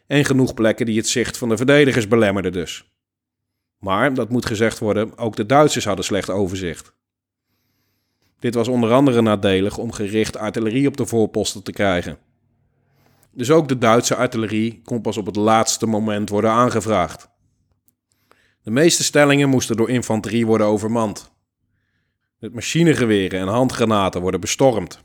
[0.06, 2.92] En genoeg plekken die het zicht van de verdedigers belemmerden dus.
[3.78, 6.94] Maar, dat moet gezegd worden, ook de Duitsers hadden slecht overzicht.
[8.38, 12.18] Dit was onder andere nadelig om gericht artillerie op de voorposten te krijgen.
[13.32, 17.28] Dus ook de Duitse artillerie kon pas op het laatste moment worden aangevraagd.
[18.62, 21.30] De meeste stellingen moesten door infanterie worden overmand.
[22.40, 25.00] Met machinegeweren en handgranaten worden bestormd.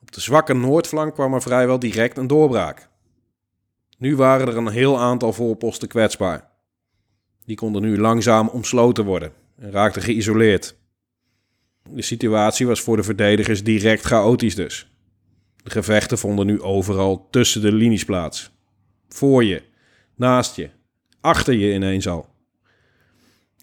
[0.00, 2.88] Op de zwakke noordflank kwam er vrijwel direct een doorbraak.
[3.98, 6.50] Nu waren er een heel aantal voorposten kwetsbaar.
[7.44, 10.76] Die konden nu langzaam omsloten worden en raakten geïsoleerd.
[11.90, 14.90] De situatie was voor de verdedigers direct chaotisch dus.
[15.62, 18.50] De gevechten vonden nu overal tussen de linies plaats.
[19.08, 19.62] Voor je,
[20.14, 20.70] naast je,
[21.20, 22.28] achter je ineens al.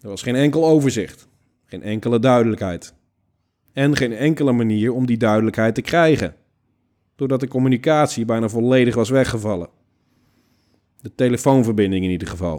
[0.02, 1.28] Er was geen enkel overzicht,
[1.74, 2.94] geen enkele duidelijkheid.
[3.72, 6.34] En geen enkele manier om die duidelijkheid te krijgen,
[7.16, 9.68] doordat de communicatie bijna volledig was weggevallen.
[11.00, 12.56] De telefoonverbinding in ieder geval.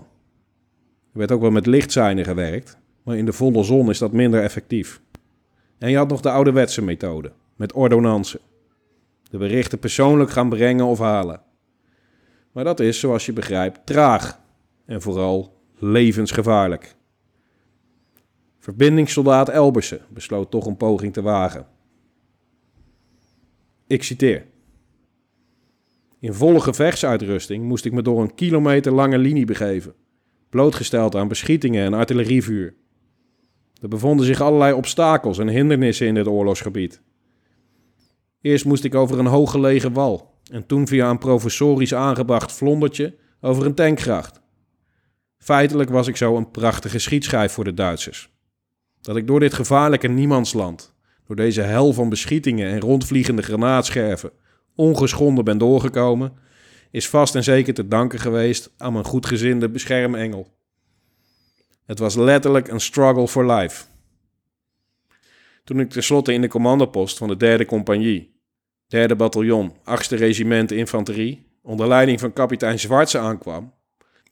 [1.14, 4.42] Er werd ook wel met lichtseinen gewerkt, maar in de volle zon is dat minder
[4.42, 5.02] effectief.
[5.78, 8.40] En je had nog de ouderwetse methode, met ordonnansen.
[9.30, 11.42] De berichten persoonlijk gaan brengen of halen.
[12.52, 14.40] Maar dat is, zoals je begrijpt, traag
[14.86, 16.96] en vooral levensgevaarlijk.
[18.66, 21.68] Verbindingssoldaat Elbersen besloot toch een poging te wagen.
[23.88, 24.46] Ik citeer.
[26.20, 29.94] In volle gevechtsuitrusting moest ik me door een kilometer lange linie begeven,
[30.50, 32.76] blootgesteld aan beschietingen en artillerievuur.
[33.82, 37.02] Er bevonden zich allerlei obstakels en hindernissen in dit oorlogsgebied.
[38.42, 43.66] Eerst moest ik over een hooggelegen wal en toen via een professorisch aangebracht vlondertje over
[43.66, 44.42] een tankgracht.
[45.38, 48.34] Feitelijk was ik zo een prachtige schietschijf voor de Duitsers.
[49.06, 50.94] Dat ik door dit gevaarlijke niemandsland,
[51.28, 54.32] door deze hel van beschietingen en rondvliegende granaatscherven,
[54.76, 56.34] ongeschonden ben doorgekomen,
[56.92, 60.58] is vast en zeker te danken geweest aan mijn goedgezinde beschermengel.
[61.86, 63.86] Het was letterlijk een struggle for life.
[65.64, 68.40] Toen ik tenslotte in de commandopost van de derde compagnie,
[68.88, 73.74] derde bataljon, 8e regiment infanterie, onder leiding van kapitein Zwartse aankwam,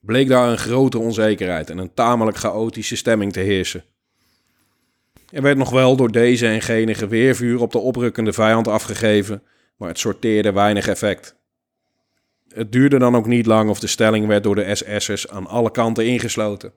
[0.02, 3.84] bleek daar een grote onzekerheid en een tamelijk chaotische stemming te heersen.
[5.34, 9.43] Er werd nog wel door deze en gene geweervuur op de oprukkende vijand afgegeven,
[9.78, 11.36] maar het sorteerde weinig effect.
[12.48, 15.72] Het duurde dan ook niet lang of de stelling werd door de SS'ers aan alle
[15.72, 16.74] kanten ingesloten.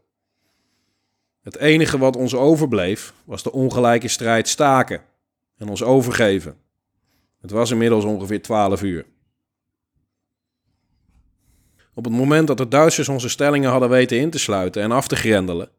[1.43, 5.03] Het enige wat ons overbleef was de ongelijke strijd staken
[5.59, 6.57] en ons overgeven.
[7.41, 9.07] Het was inmiddels ongeveer 12 uur.
[11.95, 15.09] Op het moment dat de Duitsers onze stellingen hadden weten in te sluiten en af
[15.09, 15.71] te grendelen,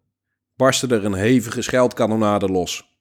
[0.58, 2.96] barstte er een hevige scheldkanonade los.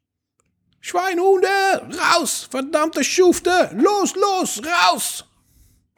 [0.81, 5.31] Schweinhoende, raus, verdammte schoefte, los, los, raus!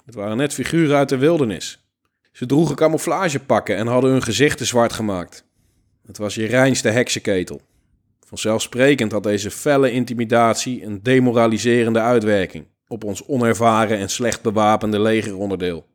[0.04, 1.86] Het waren net figuren uit de wildernis.
[2.32, 5.44] Ze droegen camouflagepakken en hadden hun gezichten zwart gemaakt.
[6.06, 7.60] Het was je reinste heksenketel.
[8.26, 15.86] Vanzelfsprekend had deze felle intimidatie een demoraliserende uitwerking op ons onervaren en slecht bewapende legeronderdeel.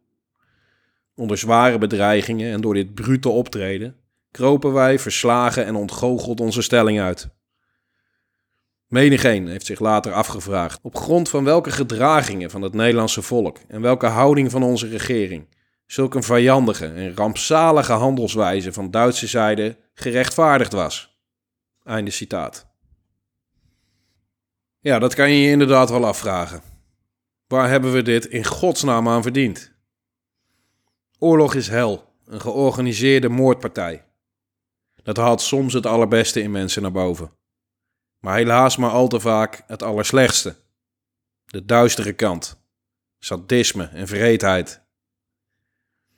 [1.16, 3.96] Onder zware bedreigingen en door dit brute optreden
[4.34, 7.30] kropen wij verslagen en ontgoocheld onze stelling uit.
[8.88, 13.82] Menigeen heeft zich later afgevraagd op grond van welke gedragingen van het Nederlandse volk en
[13.82, 15.48] welke houding van onze regering
[15.86, 21.18] zulk een vijandige en rampzalige handelswijze van Duitse zijde gerechtvaardigd was.
[21.84, 22.68] Einde citaat.
[24.80, 26.62] Ja, dat kan je je inderdaad wel afvragen.
[27.48, 29.72] Waar hebben we dit in godsnaam aan verdiend?
[31.20, 34.04] Oorlog is hel, een georganiseerde moordpartij.
[35.04, 37.32] Dat haalt soms het allerbeste in mensen naar boven.
[38.20, 40.56] Maar helaas maar al te vaak het allerslechtste.
[41.46, 42.62] De duistere kant.
[43.20, 44.82] Sadisme en vreedheid.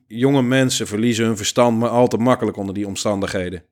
[0.06, 3.64] Jonge mensen verliezen hun verstand maar al te makkelijk onder die omstandigheden.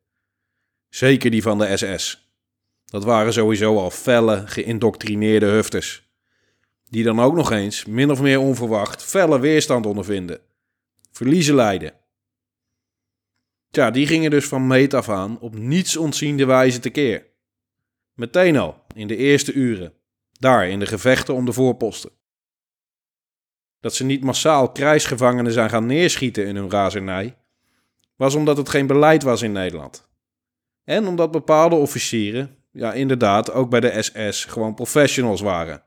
[0.89, 2.33] Zeker die van de SS.
[2.85, 6.09] Dat waren sowieso al felle, geïndoctrineerde hufters.
[6.91, 10.41] Die dan ook nog eens, min of meer onverwacht, felle weerstand ondervinden.
[11.13, 11.93] Verliezen lijden.
[13.75, 17.27] Tja, die gingen dus van meet af aan op niets ontziende wijze tekeer.
[18.13, 19.93] Meteen al, in de eerste uren.
[20.33, 22.11] Daar, in de gevechten om de voorposten.
[23.81, 27.37] Dat ze niet massaal krijgsgevangenen zijn gaan neerschieten in hun razernij,
[28.17, 30.09] was omdat het geen beleid was in Nederland.
[30.85, 35.85] En omdat bepaalde officieren, ja inderdaad ook bij de SS, gewoon professionals waren.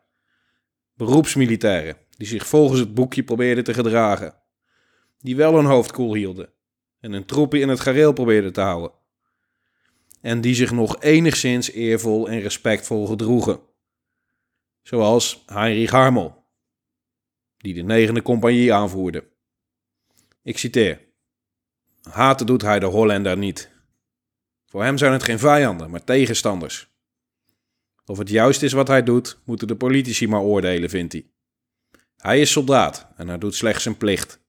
[0.93, 4.33] Beroepsmilitairen, die zich volgens het boekje probeerden te gedragen.
[5.19, 6.55] Die wel hun hoofd koel hielden
[7.07, 8.91] en hun troepen in het gareel probeerden te houden.
[10.21, 13.59] En die zich nog enigszins eervol en respectvol gedroegen.
[14.81, 16.45] Zoals Heinrich Harmel,
[17.57, 19.27] die de negende compagnie aanvoerde.
[20.43, 21.01] Ik citeer.
[22.01, 23.71] Haten doet hij de Hollander niet.
[24.65, 26.89] Voor hem zijn het geen vijanden, maar tegenstanders.
[28.05, 31.29] Of het juist is wat hij doet, moeten de politici maar oordelen, vindt hij.
[32.17, 34.45] Hij is soldaat en hij doet slechts zijn plicht.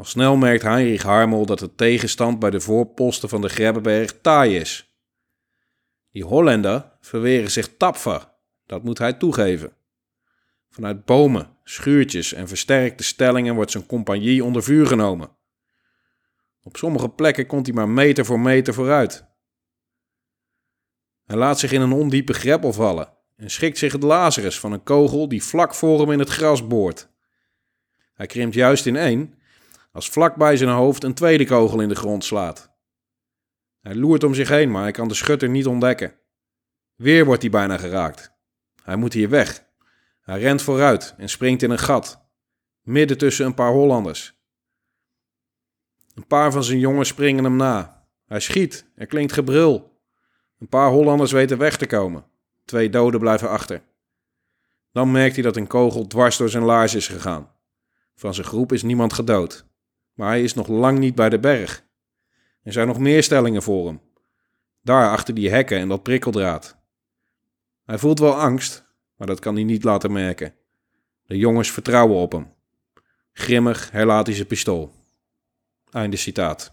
[0.00, 4.56] Al snel merkt Heinrich Harmel dat de tegenstand bij de voorposten van de Grebbeberg taai
[4.56, 4.94] is.
[6.10, 8.28] Die Hollander verweren zich tapfer,
[8.66, 9.72] dat moet hij toegeven.
[10.70, 15.30] Vanuit bomen, schuurtjes en versterkte stellingen wordt zijn compagnie onder vuur genomen.
[16.62, 19.24] Op sommige plekken komt hij maar meter voor meter vooruit.
[21.24, 24.82] Hij laat zich in een ondiepe greppel vallen en schikt zich het Lazarus van een
[24.82, 27.08] kogel die vlak voor hem in het gras boort.
[28.14, 29.38] Hij krimpt juist in één
[29.92, 32.70] als vlak bij zijn hoofd een tweede kogel in de grond slaat.
[33.80, 36.14] Hij loert om zich heen, maar hij kan de schutter niet ontdekken.
[36.94, 38.32] Weer wordt hij bijna geraakt.
[38.82, 39.68] Hij moet hier weg.
[40.20, 42.26] Hij rent vooruit en springt in een gat,
[42.80, 44.38] midden tussen een paar Hollanders.
[46.14, 48.06] Een paar van zijn jongens springen hem na.
[48.26, 50.00] Hij schiet, er klinkt gebrul.
[50.58, 52.24] Een paar Hollanders weten weg te komen.
[52.64, 53.82] Twee doden blijven achter.
[54.92, 57.52] Dan merkt hij dat een kogel dwars door zijn laars is gegaan.
[58.14, 59.69] Van zijn groep is niemand gedood.
[60.20, 61.84] Maar hij is nog lang niet bij de berg.
[62.62, 64.00] Er zijn nog meer stellingen voor hem.
[64.82, 66.76] Daar achter die hekken en dat prikkeldraad.
[67.84, 68.84] Hij voelt wel angst,
[69.16, 70.54] maar dat kan hij niet laten merken.
[71.26, 72.52] De jongens vertrouwen op hem.
[73.32, 74.92] Grimmig herlaat hij zijn pistool.
[75.90, 76.72] Einde citaat.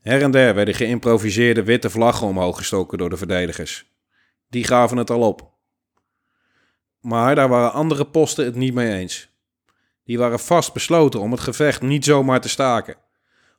[0.00, 3.92] Her en der werden geïmproviseerde witte vlaggen omhoog gestoken door de verdedigers.
[4.48, 5.52] Die gaven het al op.
[7.00, 9.35] Maar daar waren andere posten het niet mee eens.
[10.06, 12.96] Die waren vast besloten om het gevecht niet zomaar te staken.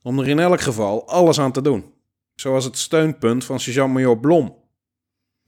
[0.01, 1.93] Om er in elk geval alles aan te doen.
[2.35, 4.55] Zoals het steunpunt van sergeant-major Blom.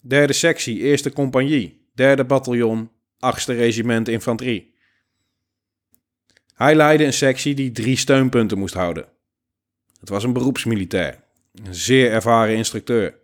[0.01, 4.73] Derde sectie, eerste compagnie, derde bataljon, achtste regiment infanterie.
[6.53, 9.05] Hij leidde een sectie die drie steunpunten moest houden.
[9.99, 13.15] Het was een beroepsmilitair, een zeer ervaren instructeur,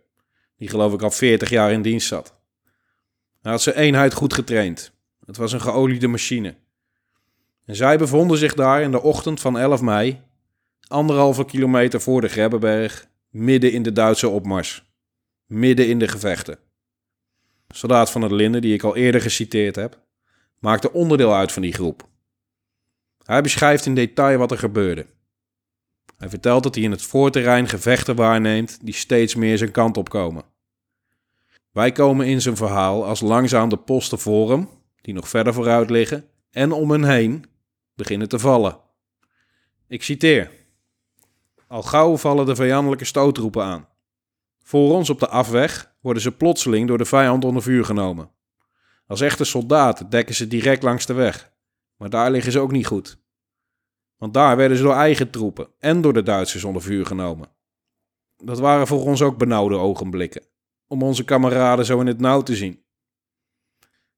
[0.56, 2.34] die geloof ik al 40 jaar in dienst zat.
[3.42, 4.92] Hij had zijn eenheid goed getraind.
[5.26, 6.56] Het was een geoliede machine.
[7.66, 10.20] En zij bevonden zich daar in de ochtend van 11 mei,
[10.88, 14.84] anderhalve kilometer voor de Grebbeberg, midden in de Duitse opmars.
[15.46, 16.58] Midden in de gevechten.
[17.68, 19.98] Soldaat van het Linden, die ik al eerder geciteerd heb,
[20.58, 22.08] maakte onderdeel uit van die groep.
[23.22, 25.06] Hij beschrijft in detail wat er gebeurde.
[26.16, 30.08] Hij vertelt dat hij in het voorterrein gevechten waarneemt die steeds meer zijn kant op
[30.08, 30.44] komen.
[31.72, 34.68] Wij komen in zijn verhaal als langzaam de posten voor hem,
[35.00, 37.44] die nog verder vooruit liggen, en om hen heen
[37.96, 38.78] beginnen te vallen.
[39.88, 40.50] Ik citeer.
[41.68, 43.88] Al gauw vallen de vijandelijke stootroepen aan.
[44.62, 48.30] Voor ons op de afweg worden ze plotseling door de vijand onder vuur genomen.
[49.06, 51.52] Als echte soldaten dekken ze direct langs de weg,
[51.96, 53.18] maar daar liggen ze ook niet goed.
[54.16, 57.48] Want daar werden ze door eigen troepen en door de Duitsers onder vuur genomen.
[58.36, 60.46] Dat waren voor ons ook benauwde ogenblikken,
[60.86, 62.84] om onze kameraden zo in het nauw te zien.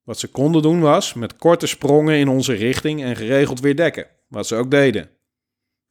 [0.09, 4.07] Wat ze konden doen was met korte sprongen in onze richting en geregeld weer dekken,
[4.29, 5.11] wat ze ook deden.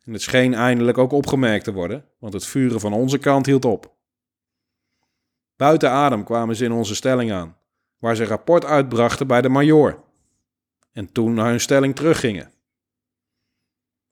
[0.03, 3.65] En het scheen eindelijk ook opgemerkt te worden, want het vuren van onze kant hield
[3.65, 3.95] op.
[5.55, 7.57] Buiten adem kwamen ze in onze stelling aan,
[7.97, 10.03] waar ze rapport uitbrachten bij de majoor.
[10.91, 12.51] En toen naar hun stelling teruggingen.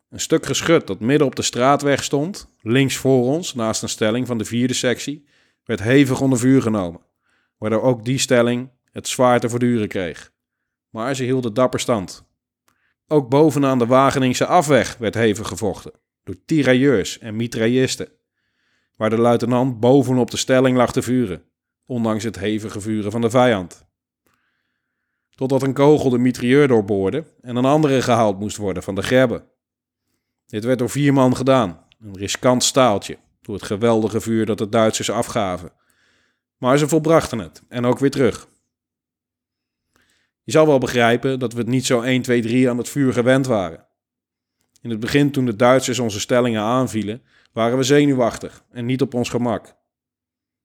[0.10, 4.28] Een stuk geschut dat midden op de straatweg stond, links voor ons, naast een stelling
[4.28, 5.28] van de vierde sectie,
[5.64, 7.02] werd hevig onder vuur genomen,
[7.58, 10.32] waardoor ook die stelling het zwaar te verduren kreeg.
[10.90, 12.26] Maar ze hielden dapper stand.
[13.08, 15.92] Ook bovenaan de Wageningse afweg werd hevig gevochten,
[16.24, 18.10] door tirailleurs en mitraillisten,
[18.96, 21.44] waar de luitenant bovenop de stelling lag te vuren,
[21.86, 23.86] ondanks het hevige vuren van de vijand.
[25.30, 29.46] Totdat een kogel de mitrailleur doorboorde en een andere gehaald moest worden van de grebbe.
[30.46, 34.70] Dit werd door vier man gedaan, een riskant staaltje, door het geweldige vuur dat de
[34.70, 35.72] Duitsers afgaven.
[36.58, 38.54] Maar ze volbrachten het en ook weer terug.
[40.46, 43.14] Je zal wel begrijpen dat we het niet zo 1, 2, 3 aan het vuur
[43.14, 43.88] gewend waren.
[44.82, 49.14] In het begin, toen de Duitsers onze stellingen aanvielen, waren we zenuwachtig en niet op
[49.14, 49.76] ons gemak.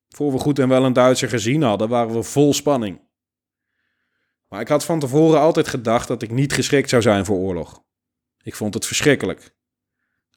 [0.09, 3.01] Voor we goed en wel een Duitser gezien hadden, waren we vol spanning.
[4.49, 7.83] Maar ik had van tevoren altijd gedacht dat ik niet geschikt zou zijn voor oorlog.
[8.43, 9.55] Ik vond het verschrikkelijk.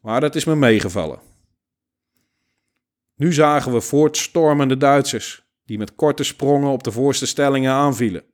[0.02, 1.20] Maar dat is me meegevallen.
[3.16, 8.33] Nu zagen we voortstormende Duitsers, die met korte sprongen op de voorste stellingen aanvielen.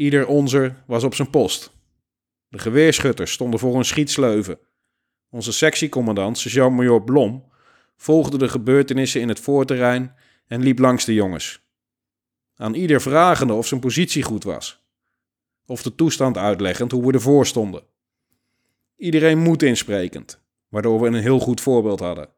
[0.00, 1.72] Ieder onzer was op zijn post.
[2.48, 4.58] De geweerschutters stonden voor een schietsleuven.
[5.30, 7.44] Onze sectiecommandant, sergeant-major Blom,
[7.96, 10.14] volgde de gebeurtenissen in het voorterrein
[10.46, 11.62] en liep langs de jongens.
[12.54, 14.84] Aan ieder vragende of zijn positie goed was.
[15.66, 17.82] Of de toestand uitleggend hoe we ervoor stonden.
[18.96, 22.28] Iedereen moed insprekend, waardoor we een heel goed voorbeeld hadden.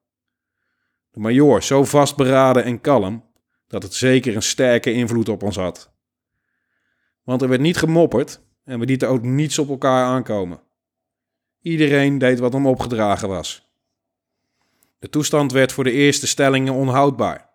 [1.11, 3.25] De majoor zo vastberaden en kalm
[3.67, 5.92] dat het zeker een sterke invloed op ons had.
[7.23, 10.61] Want er werd niet gemopperd en we lieten ook niets op elkaar aankomen.
[11.61, 13.71] Iedereen deed wat hem opgedragen was.
[14.99, 17.51] De toestand werd voor de eerste stellingen onhoudbaar.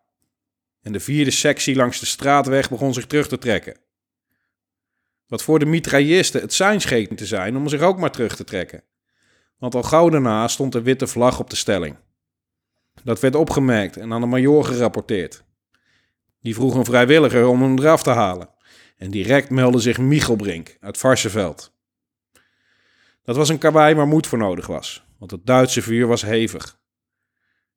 [0.81, 3.77] En de vierde sectie langs de straatweg begon zich terug te trekken.
[5.27, 8.43] Wat voor de mitraillisten het sein scheen te zijn om zich ook maar terug te
[8.43, 8.83] trekken.
[9.57, 11.95] Want al gauw daarna stond de witte vlag op de stelling.
[13.03, 15.43] Dat werd opgemerkt en aan de majoor gerapporteerd.
[16.41, 18.49] Die vroeg een vrijwilliger om hem eraf te halen.
[18.97, 21.75] En direct meldde zich Michelbrink uit Varsenveld.
[23.23, 26.79] Dat was een karwei waar moed voor nodig was, want het Duitse vuur was hevig.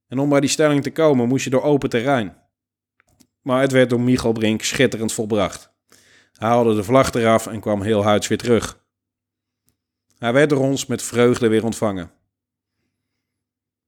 [0.09, 2.37] En om bij die stelling te komen moest je door open terrein.
[3.43, 5.73] Maar het werd door Michelbrink schitterend volbracht.
[6.33, 8.85] Hij haalde de vlag eraf en kwam heel huids weer terug.
[10.19, 12.11] Hij werd door ons met vreugde weer ontvangen.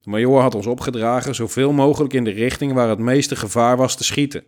[0.01, 3.97] De majoor had ons opgedragen zoveel mogelijk in de richting waar het meeste gevaar was
[3.97, 4.45] te schieten,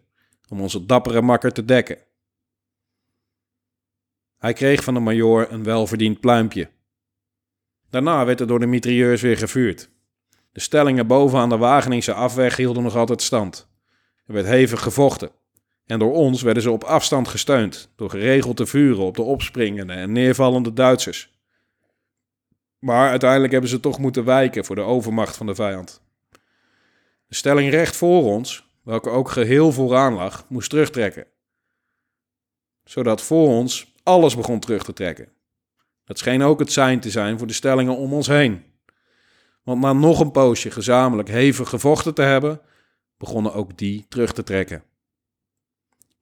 [0.49, 1.99] om onze dappere makker te dekken.
[4.45, 6.71] Hij kreeg van de majoor een welverdiend pluimpje.
[7.91, 9.91] Daarna werd er door de mitrailleurs weer gevuurd.
[10.53, 13.69] De stellingen boven aan de Wageningse afweg hielden nog altijd stand.
[14.27, 15.31] Er werd hevig gevochten.
[15.87, 19.93] En door ons werden ze op afstand gesteund, door geregeld te vuren op de opspringende
[19.93, 21.39] en neervallende Duitsers.
[22.79, 26.03] Maar uiteindelijk hebben ze toch moeten wijken voor de overmacht van de vijand.
[27.27, 31.27] De stelling recht voor ons, welke ook geheel vooraan lag, moest terugtrekken.
[32.85, 35.33] Zodat voor ons alles begon terug te trekken.
[36.05, 38.65] Dat scheen ook het zijn te zijn voor de stellingen om ons heen.
[39.63, 42.61] Want na nog een poosje gezamenlijk hevig gevochten te hebben,
[43.19, 44.83] begonnen ook die terug te trekken.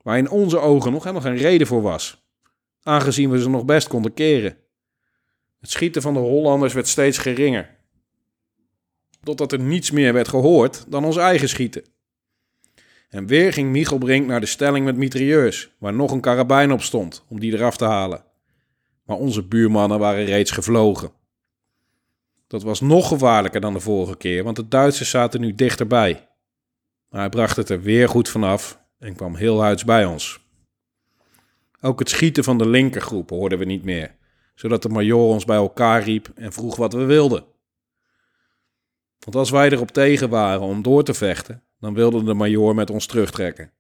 [0.03, 2.22] Waar in onze ogen nog helemaal geen reden voor was,
[2.83, 4.57] aangezien we ze nog best konden keren.
[5.61, 7.76] Het schieten van de Hollanders werd steeds geringer,
[9.22, 11.85] totdat er niets meer werd gehoord dan ons eigen schieten.
[13.13, 16.83] En weer ging Michel Brink naar de stelling met mitrailleurs, waar nog een karabijn op
[16.83, 18.25] stond om die eraf te halen.
[19.05, 21.13] Maar onze buurmannen waren reeds gevlogen.
[22.47, 26.29] Dat was nog gevaarlijker dan de vorige keer, want de Duitsers zaten nu dichterbij.
[27.09, 30.41] Maar hij bracht het er weer goed vanaf en kwam heel huids bij ons.
[31.81, 34.15] Ook het schieten van de linkergroep hoorden we niet meer,
[34.55, 37.45] zodat de majoor ons bij elkaar riep en vroeg wat we wilden.
[39.19, 42.91] Want als wij erop tegen waren om door te vechten, dan wilde de majoor met
[42.91, 43.72] ons terugtrekken.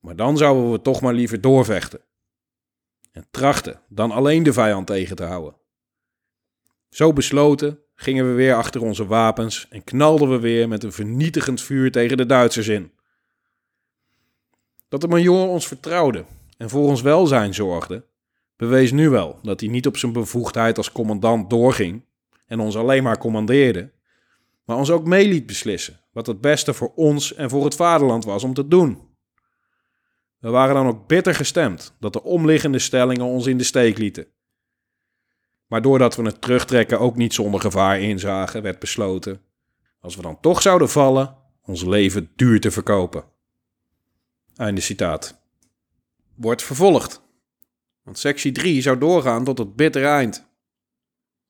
[0.00, 2.00] Maar dan zouden we toch maar liever doorvechten.
[3.12, 5.56] En trachten dan alleen de vijand tegen te houden.
[6.90, 11.62] Zo besloten gingen we weer achter onze wapens en knalden we weer met een vernietigend
[11.62, 12.92] vuur tegen de Duitsers in.
[14.88, 16.24] Dat de majoor ons vertrouwde
[16.56, 18.04] en voor ons welzijn zorgde,
[18.56, 22.04] bewees nu wel dat hij niet op zijn bevoegdheid als commandant doorging
[22.46, 23.94] en ons alleen maar commandeerde,
[24.66, 28.24] maar ons ook mee liet beslissen wat het beste voor ons en voor het vaderland
[28.24, 29.08] was om te doen.
[30.38, 34.26] We waren dan ook bitter gestemd dat de omliggende stellingen ons in de steek lieten.
[35.66, 39.40] Maar doordat we het terugtrekken ook niet zonder gevaar inzagen, werd besloten,
[40.00, 43.24] als we dan toch zouden vallen, ons leven duur te verkopen.
[44.56, 45.40] Einde citaat.
[46.34, 47.22] Wordt vervolgd.
[48.02, 50.46] Want sectie 3 zou doorgaan tot het bittere eind.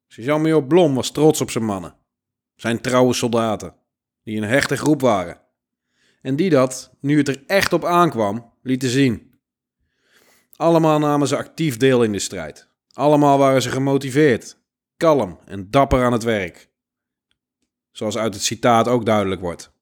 [0.07, 1.96] Sergeant-Major Blom was trots op zijn mannen.
[2.57, 3.75] Zijn trouwe soldaten,
[4.23, 5.41] die een hechte groep waren.
[6.23, 9.35] En die dat, nu het er echt op aankwam, lieten zien.
[10.57, 12.69] Allemaal namen ze actief deel in de strijd.
[12.93, 14.59] Allemaal waren ze gemotiveerd,
[14.97, 16.71] kalm en dapper aan het werk.
[17.91, 19.73] Zoals uit het citaat ook duidelijk wordt.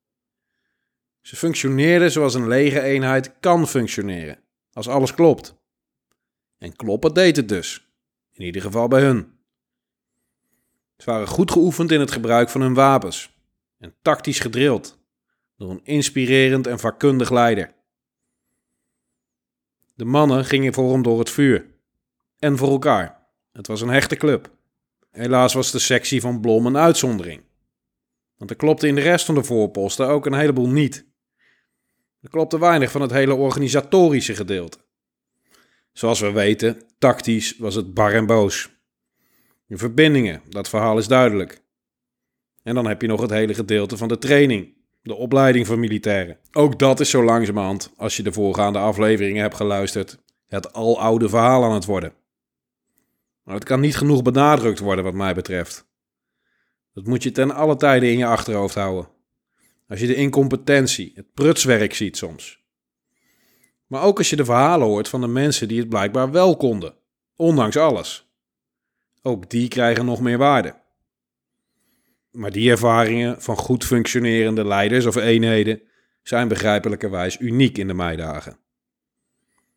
[1.21, 4.39] Ze functioneerden zoals een lege eenheid kan functioneren,
[4.73, 5.57] als alles klopt.
[6.59, 7.89] En kloppen deed het dus,
[8.33, 9.34] in ieder geval bij hun.
[11.05, 13.37] Ze waren goed geoefend in het gebruik van hun wapens
[13.79, 14.99] en tactisch gedrild
[15.57, 17.75] door een inspirerend en vakkundig leider.
[19.95, 21.67] De mannen gingen voor hem door het vuur
[22.39, 23.29] en voor elkaar.
[23.53, 24.51] Het was een hechte club.
[25.11, 27.43] Helaas was de sectie van Blom een uitzondering.
[28.37, 31.07] Want er klopte in de rest van de voorposten ook een heleboel niet.
[32.21, 34.79] Er klopte weinig van het hele organisatorische gedeelte.
[35.93, 38.74] Zoals we weten, tactisch was het bar en boos.
[39.79, 41.63] Verbindingen, dat verhaal is duidelijk.
[42.63, 46.39] En dan heb je nog het hele gedeelte van de training, de opleiding van militairen.
[46.53, 51.65] Ook dat is zo langzamerhand, als je de voorgaande afleveringen hebt geluisterd, het aloude verhaal
[51.65, 52.13] aan het worden.
[53.43, 55.87] Maar het kan niet genoeg benadrukt worden wat mij betreft.
[56.95, 59.09] Dat moet je ten alle tijden in je achterhoofd houden.
[59.89, 62.63] Als je de incompetentie, het prutswerk ziet soms.
[63.87, 66.95] Maar ook als je de verhalen hoort van de mensen die het blijkbaar wel konden,
[67.37, 68.34] ondanks alles.
[69.27, 70.75] Ook die krijgen nog meer waarde.
[72.31, 75.83] Maar die ervaringen van goed functionerende leiders of eenheden
[76.23, 78.59] zijn begrijpelijkerwijs uniek in de meidagen.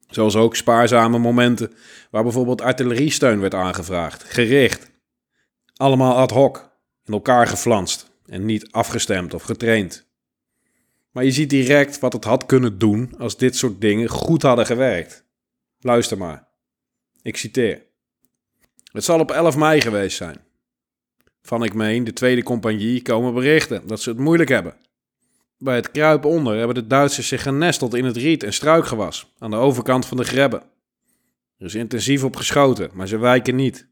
[0.08, 1.74] Zoals ook spaarzame momenten
[2.12, 4.91] waar bijvoorbeeld artilleriesteun werd aangevraagd, gericht.
[5.76, 6.70] Allemaal ad hoc,
[7.06, 10.08] in elkaar geflanst en niet afgestemd of getraind.
[11.12, 14.66] Maar je ziet direct wat het had kunnen doen als dit soort dingen goed hadden
[14.66, 15.26] gewerkt.
[15.80, 16.48] Luister maar.
[17.22, 17.87] Ik citeer.
[18.98, 20.38] Het zal op 11 mei geweest zijn.
[21.41, 24.76] Van ik meen, de tweede compagnie komen berichten dat ze het moeilijk hebben.
[25.58, 29.52] Bij het kruipen onder hebben de Duitsers zich genesteld in het riet en struikgewas aan
[29.52, 30.62] de overkant van de grebbe.
[31.58, 33.88] Er is intensief op geschoten, maar ze wijken niet.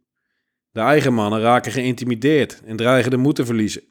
[0.71, 3.83] De eigen mannen raken geïntimideerd en dreigen de moed te verliezen.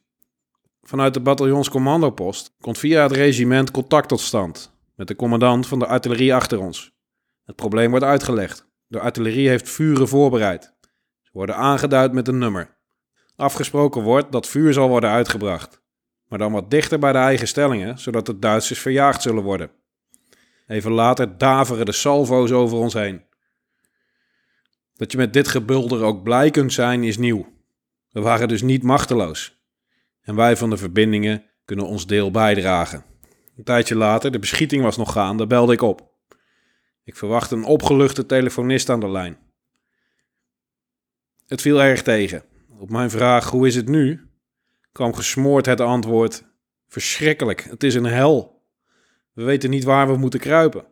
[0.83, 5.87] Vanuit de bataljonscommandopost komt via het regiment contact tot stand met de commandant van de
[5.87, 6.93] artillerie achter ons.
[7.45, 8.67] Het probleem wordt uitgelegd.
[8.87, 10.74] De artillerie heeft vuren voorbereid.
[11.35, 12.77] Worden aangeduid met een nummer.
[13.37, 15.83] Afgesproken wordt dat vuur zal worden uitgebracht,
[16.29, 19.71] maar dan wat dichter bij de eigen stellingen, zodat de Duitsers verjaagd zullen worden.
[20.67, 23.25] Even later daveren de salvo's over ons heen.
[24.97, 27.53] Dat je met dit gebulder ook blij kunt zijn, is nieuw.
[28.11, 29.63] We waren dus niet machteloos.
[30.21, 33.05] En wij van de verbindingen kunnen ons deel bijdragen.
[33.57, 36.13] Een tijdje later, de beschieting was nog gaande, belde ik op.
[37.05, 39.44] Ik verwachtte een opgeluchte telefonist aan de lijn.
[41.47, 42.43] Het viel erg tegen.
[42.79, 44.29] Op mijn vraag hoe is het nu,
[44.93, 46.45] kwam gesmoord het antwoord:
[46.89, 48.63] verschrikkelijk, het is een hel.
[49.33, 50.87] We weten niet waar we moeten kruipen.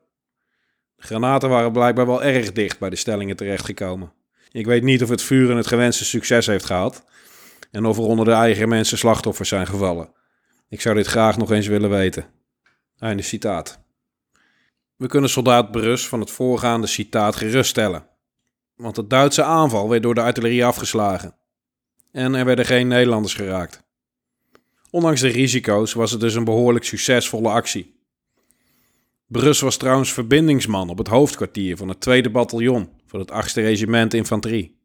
[0.96, 4.12] De granaten waren blijkbaar wel erg dicht bij de stellingen terechtgekomen.
[4.50, 7.04] Ik weet niet of het vuur het gewenste succes heeft gehad
[7.70, 10.12] en of er onder de eigen mensen slachtoffers zijn gevallen.
[10.68, 12.26] Ik zou dit graag nog eens willen weten.
[12.98, 13.84] Einde citaat.
[14.96, 18.06] We kunnen soldaat Brus van het voorgaande citaat geruststellen.
[18.76, 21.36] Want de Duitse aanval werd door de artillerie afgeslagen.
[22.10, 23.82] En er werden geen Nederlanders geraakt.
[24.90, 28.00] Ondanks de risico's was het dus een behoorlijk succesvolle actie.
[29.26, 34.14] Brus was trouwens verbindingsman op het hoofdkwartier van het tweede bataljon van het 8e regiment
[34.14, 34.80] infanterie.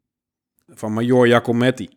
[0.68, 1.88] Van major Jacometti.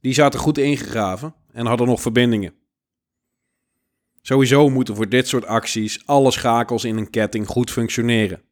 [0.00, 2.54] Die zaten goed ingegraven en hadden nog verbindingen.
[4.22, 8.42] Sowieso moeten voor dit soort acties alle schakels in een ketting goed functioneren.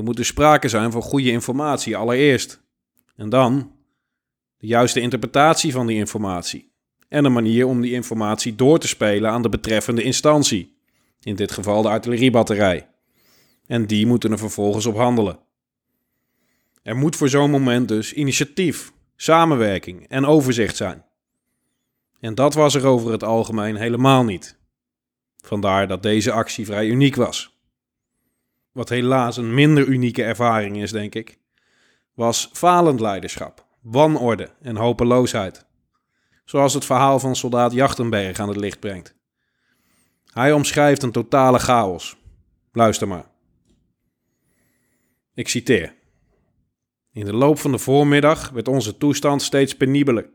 [0.00, 2.62] Er moet dus sprake zijn van goede informatie allereerst.
[3.16, 3.72] En dan
[4.56, 6.72] de juiste interpretatie van die informatie.
[7.08, 10.76] En een manier om die informatie door te spelen aan de betreffende instantie.
[11.20, 12.88] In dit geval de artilleriebatterij.
[13.66, 15.38] En die moeten er vervolgens op handelen.
[16.82, 21.04] Er moet voor zo'n moment dus initiatief, samenwerking en overzicht zijn.
[22.20, 24.58] En dat was er over het algemeen helemaal niet.
[25.36, 27.59] Vandaar dat deze actie vrij uniek was.
[28.72, 31.38] Wat helaas een minder unieke ervaring is, denk ik,
[32.14, 35.66] was falend leiderschap, wanorde en hopeloosheid.
[36.44, 39.14] Zoals het verhaal van soldaat Jachtenberg aan het licht brengt.
[40.32, 42.16] Hij omschrijft een totale chaos.
[42.72, 43.24] Luister maar.
[45.34, 45.94] Ik citeer.
[47.12, 50.30] In de loop van de voormiddag werd onze toestand steeds penibeler.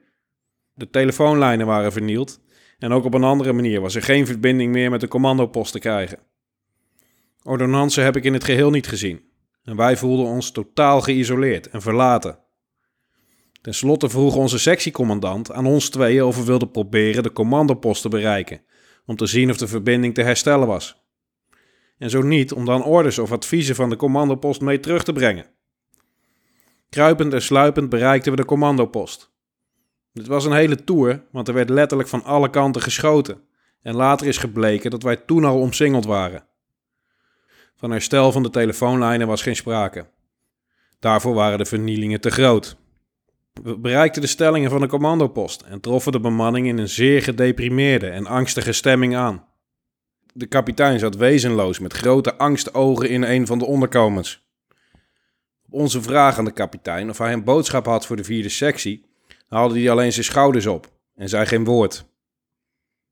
[0.74, 2.40] De telefoonlijnen waren vernield
[2.78, 5.80] en ook op een andere manier was er geen verbinding meer met de commandopost te
[5.80, 6.20] krijgen.
[7.48, 9.22] Ordonnansen heb ik in het geheel niet gezien
[9.64, 12.40] en wij voelden ons totaal geïsoleerd en verlaten.
[13.62, 18.10] Ten slotte vroeg onze sectiecommandant aan ons tweeën of we wilden proberen de commandopost te
[18.10, 18.62] bereiken,
[19.06, 21.04] om te zien of de verbinding te herstellen was.
[21.98, 25.46] En zo niet, om dan orders of adviezen van de commandopost mee terug te brengen.
[26.90, 29.34] Kruipend en sluipend bereikten we de commandopost.
[30.14, 33.42] Dit was een hele tour, want er werd letterlijk van alle kanten geschoten.
[33.82, 36.48] En later is gebleken dat wij toen al omsingeld waren.
[37.76, 40.06] Van herstel van de telefoonlijnen was geen sprake.
[41.00, 42.78] Daarvoor waren de vernielingen te groot.
[43.64, 48.10] We bereikten de stellingen van de commandopost en troffen de bemanning in een zeer gedeprimeerde
[48.10, 49.46] en angstige stemming aan.
[50.34, 54.46] De kapitein zat wezenloos met grote angstogen in een van de onderkomens.
[55.66, 59.06] Op onze vraag aan de kapitein of hij een boodschap had voor de vierde sectie,
[59.48, 62.06] haalde hij alleen zijn schouders op en zei geen woord.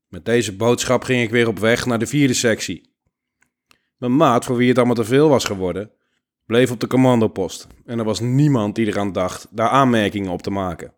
[0.08, 2.93] Met deze boodschap ging ik weer op weg naar de vierde sectie.
[4.04, 5.90] Mijn maat, voor wie het allemaal te veel was geworden,
[6.46, 10.50] bleef op de commandopost en er was niemand die eraan dacht daar aanmerkingen op te
[10.50, 10.94] maken.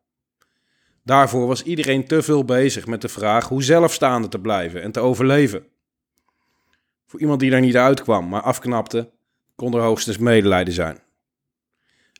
[1.05, 5.01] Daarvoor was iedereen te veel bezig met de vraag hoe zelfstaande te blijven en te
[5.01, 5.67] overleven.
[7.07, 9.11] Voor iemand die daar niet uitkwam, maar afknapte,
[9.55, 10.99] kon er hoogstens medelijden zijn.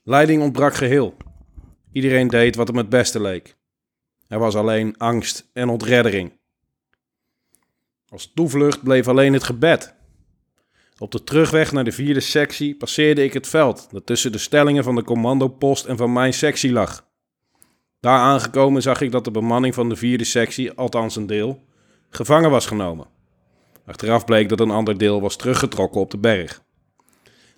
[0.03, 1.17] Leiding ontbrak geheel.
[1.93, 3.57] Iedereen deed wat hem het beste leek.
[4.29, 6.33] Er was alleen angst en ontreddering.
[8.09, 9.96] Als toevlucht bleef alleen het gebed.
[10.99, 14.85] Op de terugweg naar de vierde sectie passeerde ik het veld dat tussen de stellingen
[14.85, 17.07] van de commandopost en van mijn sectie lag.
[18.01, 21.63] Daar aangekomen zag ik dat de bemanning van de vierde sectie, althans een deel,
[22.11, 23.07] gevangen was genomen.
[23.87, 26.63] Achteraf bleek dat een ander deel was teruggetrokken op de berg.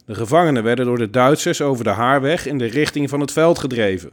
[0.07, 3.59] De gevangenen werden door de Duitsers over de Haarweg in de richting van het veld
[3.59, 4.13] gedreven.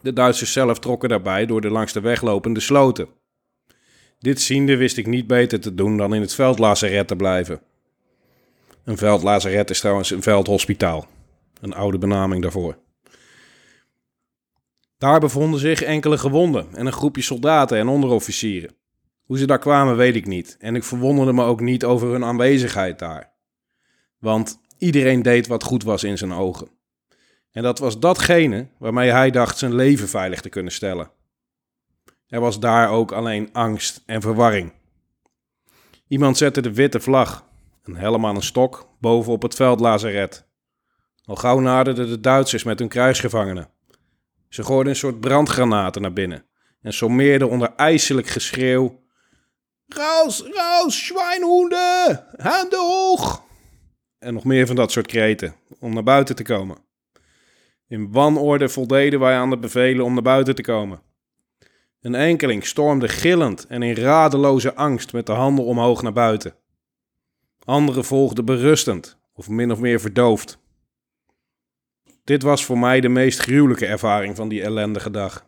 [0.00, 3.08] De Duitsers zelf trokken daarbij door de langs de weg lopende sloten.
[4.18, 7.60] Dit ziende wist ik niet beter te doen dan in het veldlazaret te blijven.
[8.86, 11.06] Een veldlazaret is trouwens een veldhospitaal.
[11.60, 12.78] een oude benaming daarvoor.
[14.98, 18.74] Daar bevonden zich enkele gewonden en een groepje soldaten en onderofficieren.
[19.22, 22.24] Hoe ze daar kwamen weet ik niet en ik verwonderde me ook niet over hun
[22.24, 23.32] aanwezigheid daar.
[24.18, 26.68] Want iedereen deed wat goed was in zijn ogen.
[27.52, 31.10] En dat was datgene waarmee hij dacht zijn leven veilig te kunnen stellen.
[32.26, 34.72] Er was daar ook alleen angst en verwarring.
[36.08, 37.45] Iemand zette de witte vlag,
[37.86, 40.46] een helm aan een stok, boven op het veldlazaret.
[41.24, 43.70] Al gauw naderden de Duitsers met hun kruisgevangenen.
[44.48, 46.44] Ze gooiden een soort brandgranaten naar binnen
[46.82, 49.00] en sommeerden onder ijselijk geschreeuw:
[49.86, 53.44] Raus, raus, schwijnhoenden, handen hoog!
[54.18, 56.76] En nog meer van dat soort kreten om naar buiten te komen.
[57.88, 61.00] In wanorde voldeden wij aan de bevelen om naar buiten te komen.
[62.00, 66.54] Een enkeling stormde gillend en in radeloze angst met de handen omhoog naar buiten.
[67.66, 70.58] Anderen volgden berustend of min of meer verdoofd.
[72.24, 75.46] Dit was voor mij de meest gruwelijke ervaring van die ellendige dag.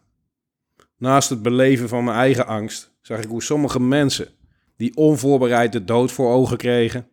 [0.97, 4.29] Naast het beleven van mijn eigen angst zag ik hoe sommige mensen,
[4.77, 7.09] die onvoorbereid de dood voor ogen kregen,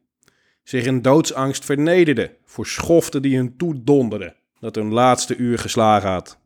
[0.64, 6.39] zich in doodsangst vernederden voor schoften die hun toedonderden dat hun laatste uur geslagen had.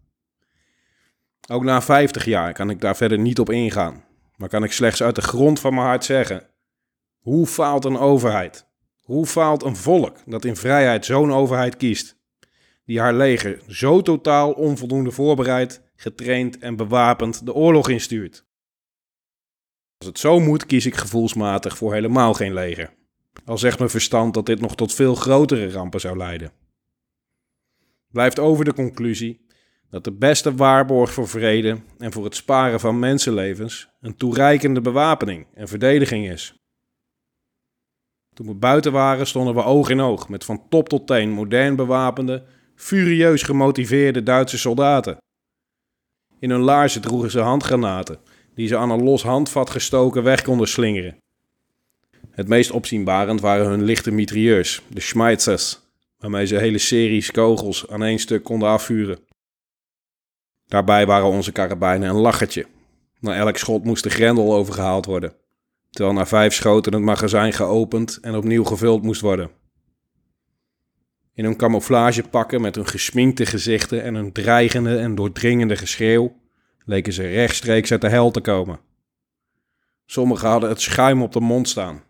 [1.52, 4.04] Ook na 50 jaar kan ik daar verder niet op ingaan,
[4.36, 6.49] maar kan ik slechts uit de grond van mijn hart zeggen:
[7.20, 8.68] hoe faalt een overheid?
[9.02, 12.18] Hoe faalt een volk dat in vrijheid zo'n overheid kiest?
[12.86, 18.46] Die haar leger zo totaal onvoldoende voorbereid, getraind en bewapend de oorlog instuurt.
[19.98, 22.94] Als het zo moet, kies ik gevoelsmatig voor helemaal geen leger.
[23.46, 26.52] Al zegt mijn verstand dat dit nog tot veel grotere rampen zou leiden.
[28.12, 29.46] Blijft over de conclusie
[29.90, 35.48] dat de beste waarborg voor vrede en voor het sparen van mensenlevens een toereikende bewapening
[35.54, 36.60] en verdediging is.
[38.40, 41.76] Toen we buiten waren, stonden we oog in oog met van top tot teen modern
[41.76, 42.44] bewapende,
[42.76, 45.18] furieus gemotiveerde Duitse soldaten.
[46.40, 48.20] In hun laarzen droegen ze handgranaten,
[48.56, 51.18] die ze aan een los handvat gestoken weg konden slingeren.
[52.32, 55.80] Het meest opzienbarend waren hun lichte mitrailleurs, de Schmeitzers,
[56.18, 59.20] waarmee ze hele series kogels aan één stuk konden afvuren.
[60.68, 62.66] Daarbij waren onze karabijnen een lachertje.
[63.20, 65.34] Na elk schot moest de grendel overgehaald worden,
[65.90, 69.52] terwijl na vijf schoten het magazijn geopend en opnieuw gevuld moest worden.
[71.34, 76.36] In hun camouflagepakken met hun gesminkte gezichten en hun dreigende en doordringende geschreeuw
[76.86, 78.80] leken ze rechtstreeks uit de hel te komen.
[80.06, 82.04] Sommigen hadden het schuim op de mond staan.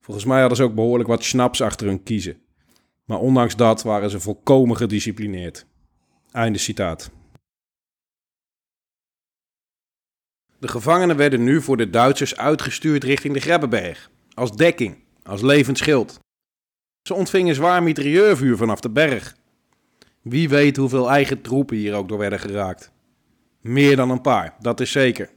[0.00, 2.36] Volgens mij hadden ze ook behoorlijk wat snaps achter hun kiezen.
[3.04, 5.66] Maar ondanks dat waren ze volkomen gedisciplineerd.
[6.32, 7.10] Einde citaat.
[10.64, 15.78] De gevangenen werden nu voor de Duitsers uitgestuurd richting de Grebbeberg, als dekking, als levend
[15.78, 16.18] schild.
[17.02, 19.36] Ze ontvingen zwaar mitrailleurvuur vanaf de berg.
[20.22, 22.92] Wie weet hoeveel eigen troepen hier ook door werden geraakt.
[23.60, 25.30] Meer dan een paar, dat is zeker.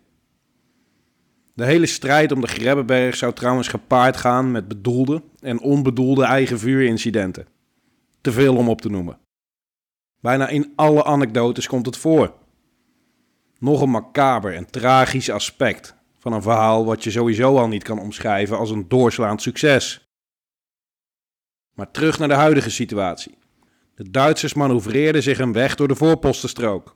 [1.53, 6.59] De hele strijd om de Grebbeberg zou trouwens gepaard gaan met bedoelde en onbedoelde eigen
[6.59, 7.47] vuurincidenten.
[8.21, 9.19] Te veel om op te noemen.
[10.21, 12.33] Bijna in alle anekdotes komt het voor.
[13.59, 17.99] Nog een macaber en tragisch aspect van een verhaal wat je sowieso al niet kan
[17.99, 20.07] omschrijven als een doorslaand succes.
[21.73, 23.37] Maar terug naar de huidige situatie.
[23.95, 26.95] De Duitsers manoeuvreerden zich een weg door de voorpostenstrook.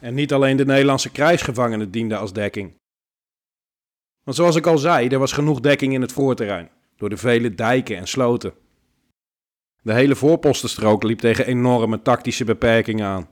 [0.00, 2.78] En niet alleen de Nederlandse krijgsgevangenen dienden als dekking.
[4.24, 7.54] Want zoals ik al zei, er was genoeg dekking in het voorterrein, door de vele
[7.54, 8.52] dijken en sloten.
[9.82, 13.28] De hele voorpostenstrook liep tegen enorme tactische beperkingen aan.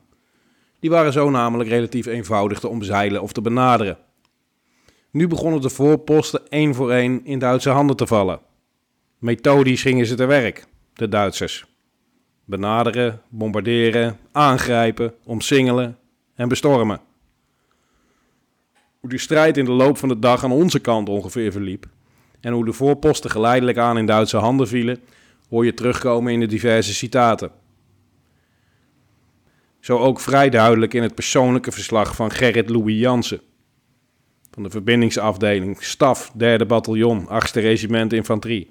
[0.81, 3.99] Die waren zo namelijk relatief eenvoudig te omzeilen of te benaderen.
[5.11, 8.41] Nu begonnen de voorposten één voor één in Duitse handen te vallen.
[9.18, 11.66] Methodisch gingen ze te werk, de Duitsers.
[12.45, 15.99] Benaderen, bombarderen, aangrijpen, omsingelen
[16.35, 17.01] en bestormen.
[19.01, 21.87] Hoe de strijd in de loop van de dag aan onze kant ongeveer verliep
[22.41, 24.99] en hoe de voorposten geleidelijk aan in Duitse handen vielen,
[25.49, 27.51] hoor je terugkomen in de diverse citaten.
[29.89, 33.41] Zo ook vrij duidelijk in het persoonlijke verslag van Gerrit Louis Jansen.
[34.51, 38.70] Van de verbindingsafdeling Staf 3e Bataljon 8e Regiment Infanterie.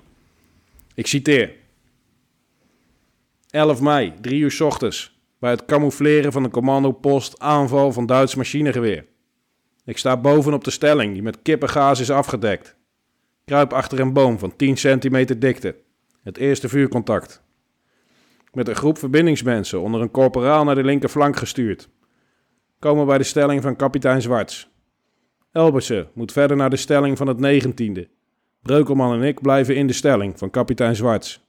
[0.93, 1.51] Ik citeer.
[3.49, 5.20] 11 mei, 3 uur ochtends.
[5.39, 9.05] Bij het camoufleren van de commandopost aanval van Duits machinegeweer.
[9.86, 12.76] Ik sta bovenop de stelling die met kippengaas is afgedekt.
[13.45, 15.76] Kruip achter een boom van 10 centimeter dikte.
[16.24, 17.45] Het eerste vuurcontact.
[18.58, 21.89] Met een groep verbindingsmensen onder een corporaal naar de linkerflank gestuurd.
[22.80, 24.70] Komen bij de stelling van kapitein Zwarts.
[25.51, 28.01] Elbersen moet verder naar de stelling van het 19e.
[28.62, 31.41] Breukelman en ik blijven in de stelling van kapitein Zwarts.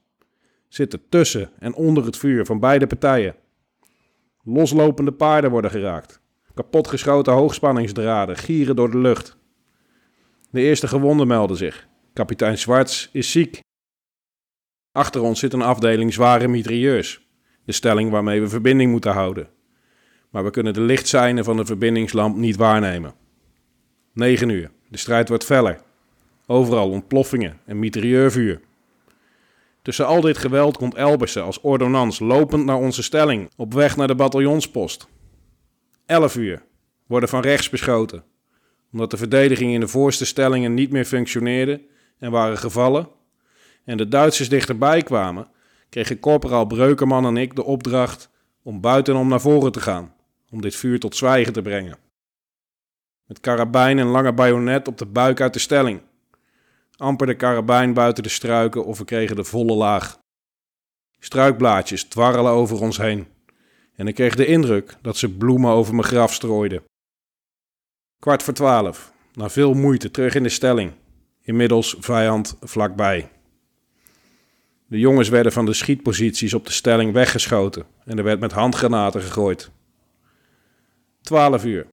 [0.67, 3.35] zitten tussen en onder het vuur van beide partijen.
[4.43, 6.21] Loslopende paarden worden geraakt.
[6.53, 9.37] Kapotgeschoten hoogspanningsdraden gieren door de lucht.
[10.51, 11.87] De eerste gewonden melden zich.
[12.13, 13.61] Kapitein Zwarts is ziek.
[14.99, 17.27] Achter ons zit een afdeling zware mitrailleurs,
[17.65, 19.49] de stelling waarmee we verbinding moeten houden.
[20.29, 23.13] Maar we kunnen de lichtzijnen van de verbindingslamp niet waarnemen.
[24.13, 24.71] 9 uur.
[24.89, 25.81] De strijd wordt feller.
[26.45, 28.61] Overal ontploffingen en mitrailleurvuur.
[29.81, 34.07] Tussen al dit geweld komt Elbersen als ordonnans lopend naar onze stelling, op weg naar
[34.07, 35.07] de bataljonspost.
[36.05, 36.63] 11 uur.
[37.07, 38.23] Worden van rechts beschoten.
[38.91, 41.81] Omdat de verdediging in de voorste stellingen niet meer functioneerde
[42.17, 43.17] en waren gevallen,
[43.89, 45.47] en de Duitsers dichterbij kwamen,
[45.89, 48.29] kregen korporaal Breukerman en ik de opdracht
[48.63, 50.13] om buitenom naar voren te gaan,
[50.49, 51.97] om dit vuur tot zwijgen te brengen.
[53.25, 56.01] Met karabijn en lange bajonet op de buik uit de stelling.
[56.97, 60.17] Amper de karabijn buiten de struiken of we kregen de volle laag.
[61.19, 63.27] Struikblaadjes dwarrelen over ons heen.
[63.95, 66.83] En ik kreeg de indruk dat ze bloemen over mijn graf strooiden.
[68.19, 69.13] Kwart voor twaalf.
[69.33, 70.91] Na veel moeite terug in de stelling.
[71.41, 73.29] Inmiddels vijand vlakbij.
[74.89, 79.21] De jongens werden van de schietposities op de stelling weggeschoten en er werd met handgranaten
[79.21, 79.71] gegooid.
[81.21, 81.87] 12 uur.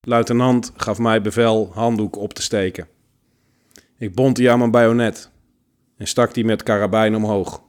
[0.00, 2.88] Luitenant gaf mij bevel handdoek op te steken.
[3.98, 5.30] Ik bond die aan mijn bajonet
[5.96, 7.62] en stak die met karabijn omhoog.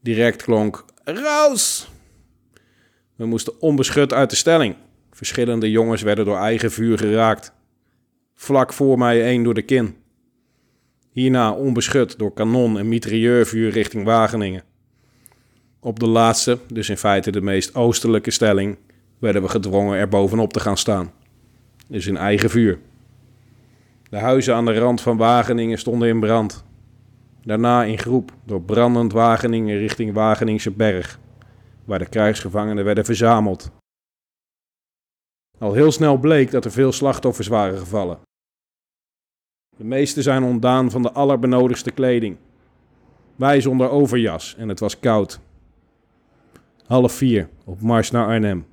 [0.00, 1.90] Direct klonk Raus!
[3.16, 4.76] We moesten onbeschut uit de stelling.
[5.10, 7.52] Verschillende jongens werden door eigen vuur geraakt.
[8.34, 10.01] Vlak voor mij één door de kin.
[11.12, 14.62] Hierna onbeschut door kanon en mitrailleurvuur richting Wageningen.
[15.80, 18.76] Op de laatste, dus in feite de meest oostelijke stelling,
[19.18, 21.12] werden we gedwongen er bovenop te gaan staan.
[21.86, 22.78] Dus in eigen vuur.
[24.10, 26.64] De huizen aan de rand van Wageningen stonden in brand.
[27.42, 31.18] Daarna in groep door brandend Wageningen richting Wageningse berg,
[31.84, 33.70] waar de krijgsgevangenen werden verzameld.
[35.58, 38.18] Al heel snel bleek dat er veel slachtoffers waren gevallen.
[39.76, 42.36] De meeste zijn ontdaan van de allerbenodigste kleding.
[43.36, 45.40] Wij zonder overjas en het was koud.
[46.86, 48.66] Half vier, op mars naar Arnhem.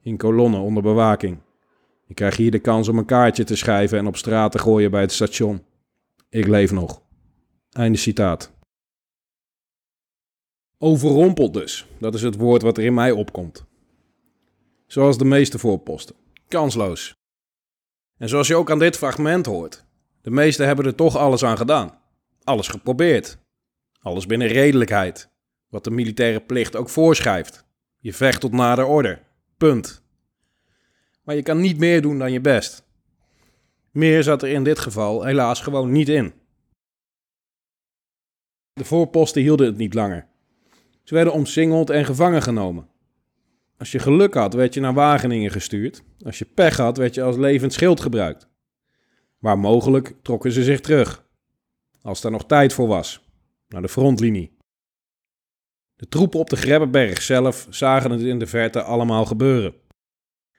[0.00, 1.38] In kolonnen onder bewaking.
[2.06, 4.90] Ik krijg hier de kans om een kaartje te schrijven en op straat te gooien
[4.90, 5.62] bij het station.
[6.28, 7.02] Ik leef nog.
[7.70, 8.52] Einde citaat.
[10.78, 13.64] Overrompeld dus, dat is het woord wat er in mij opkomt.
[14.86, 16.16] Zoals de meeste voorposten.
[16.48, 17.14] Kansloos.
[18.18, 19.84] En zoals je ook aan dit fragment hoort,
[20.22, 21.98] de meesten hebben er toch alles aan gedaan.
[22.42, 23.38] Alles geprobeerd.
[24.00, 25.30] Alles binnen redelijkheid.
[25.68, 27.64] Wat de militaire plicht ook voorschrijft.
[27.98, 29.22] Je vecht tot nader orde.
[29.56, 30.02] Punt.
[31.22, 32.84] Maar je kan niet meer doen dan je best.
[33.90, 36.32] Meer zat er in dit geval helaas gewoon niet in.
[38.72, 40.26] De voorposten hielden het niet langer.
[41.02, 42.88] Ze werden omsingeld en gevangen genomen.
[43.78, 46.02] Als je geluk had, werd je naar Wageningen gestuurd.
[46.24, 48.48] Als je pech had, werd je als levend schild gebruikt.
[49.42, 51.24] Waar mogelijk trokken ze zich terug.
[52.02, 53.24] Als daar nog tijd voor was.
[53.68, 54.56] Naar de frontlinie.
[55.96, 59.74] De troepen op de Grebbeberg zelf zagen het in de verte allemaal gebeuren.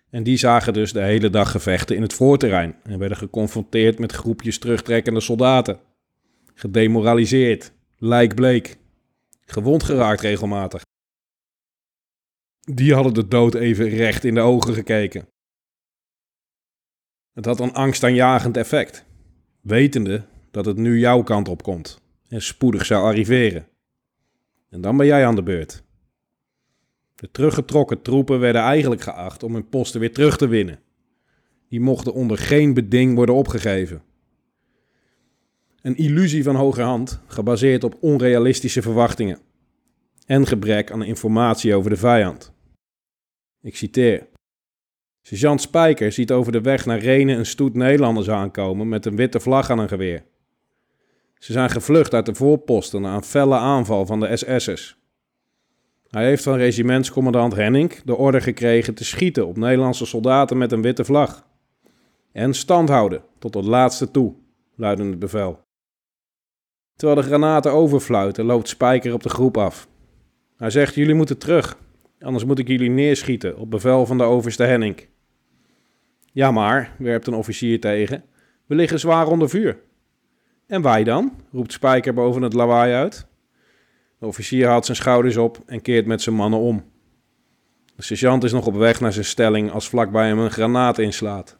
[0.10, 4.12] En die zagen dus de hele dag gevechten in het voorterrein en werden geconfronteerd met
[4.12, 5.80] groepjes terugtrekkende soldaten.
[6.54, 8.78] Gedemoraliseerd, lijkbleek,
[9.46, 10.82] gewond geraakt regelmatig.
[12.60, 15.28] Die hadden de dood even recht in de ogen gekeken.
[17.34, 19.06] Het had een angstaanjagend effect,
[19.62, 23.68] wetende dat het nu jouw kant op komt en spoedig zou arriveren.
[24.70, 25.84] En dan ben jij aan de beurt.
[27.16, 30.80] De teruggetrokken troepen werden eigenlijk geacht om hun posten weer terug te winnen.
[31.68, 34.04] Die mochten onder geen beding worden opgegeven.
[35.82, 39.40] Een illusie van hoge hand, gebaseerd op onrealistische verwachtingen
[40.26, 42.52] en gebrek aan informatie over de vijand.
[43.62, 44.28] Ik citeer.
[45.26, 49.39] Sergeant Spijker ziet over de weg naar Renen een stoet Nederlanders aankomen met een witte
[49.39, 50.24] vlag aan een geweer.
[51.38, 54.97] Ze zijn gevlucht uit de voorposten na een felle aanval van de SS'ers.
[56.07, 60.82] Hij heeft van regimentscommandant Henning de order gekregen te schieten op Nederlandse soldaten met een
[60.82, 61.47] witte vlag.
[62.32, 64.34] En stand houden tot het laatste toe,
[64.76, 65.59] luidde het bevel.
[66.95, 69.88] Terwijl de granaten overfluiten, loopt Spijker op de groep af.
[70.57, 71.78] Hij zegt: Jullie moeten terug,
[72.24, 75.07] anders moet ik jullie neerschieten op bevel van de overste Henning.
[76.32, 78.24] Ja, maar, werpt een officier tegen,
[78.65, 79.78] we liggen zwaar onder vuur.
[80.67, 81.34] En wij dan?
[81.51, 83.28] roept Spijker boven het lawaai uit.
[84.19, 86.84] De officier haalt zijn schouders op en keert met zijn mannen om.
[87.95, 91.57] De sergeant is nog op weg naar zijn stelling als vlakbij hem een granaat inslaat.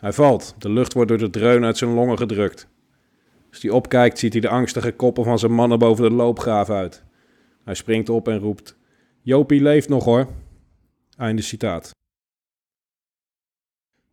[0.00, 2.68] Hij valt, de lucht wordt door de dreun uit zijn longen gedrukt.
[3.50, 7.04] Als hij opkijkt, ziet hij de angstige koppen van zijn mannen boven de loopgraaf uit.
[7.64, 8.76] Hij springt op en roept:
[9.24, 10.28] Jopie leeft nog hoor.
[11.16, 11.90] Einde citaat.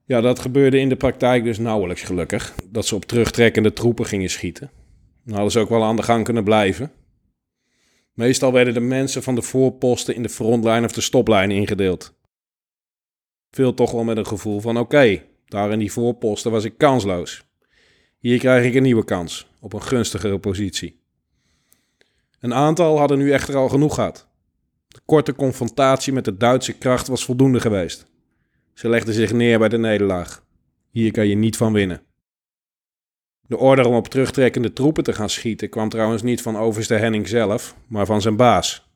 [0.05, 2.55] Ja, dat gebeurde in de praktijk dus nauwelijks gelukkig.
[2.69, 4.71] Dat ze op terugtrekkende troepen gingen schieten.
[5.23, 6.91] Dan hadden ze ook wel aan de gang kunnen blijven.
[8.13, 12.13] Meestal werden de mensen van de voorposten in de frontlijn of de stoplijn ingedeeld.
[13.51, 17.43] Veel toch wel met een gevoel van oké, daar in die voorposten was ik kansloos.
[18.17, 21.01] Hier krijg ik een nieuwe kans, op een gunstigere positie.
[22.39, 24.28] Een aantal hadden nu echter al genoeg gehad.
[24.89, 28.07] De korte confrontatie met de Duitse kracht was voldoende geweest.
[28.73, 30.45] Ze legden zich neer bij de nederlaag.
[30.89, 32.01] Hier kan je niet van winnen.
[33.47, 37.27] De order om op terugtrekkende troepen te gaan schieten kwam trouwens niet van overste Henning
[37.27, 38.89] zelf, maar van zijn baas,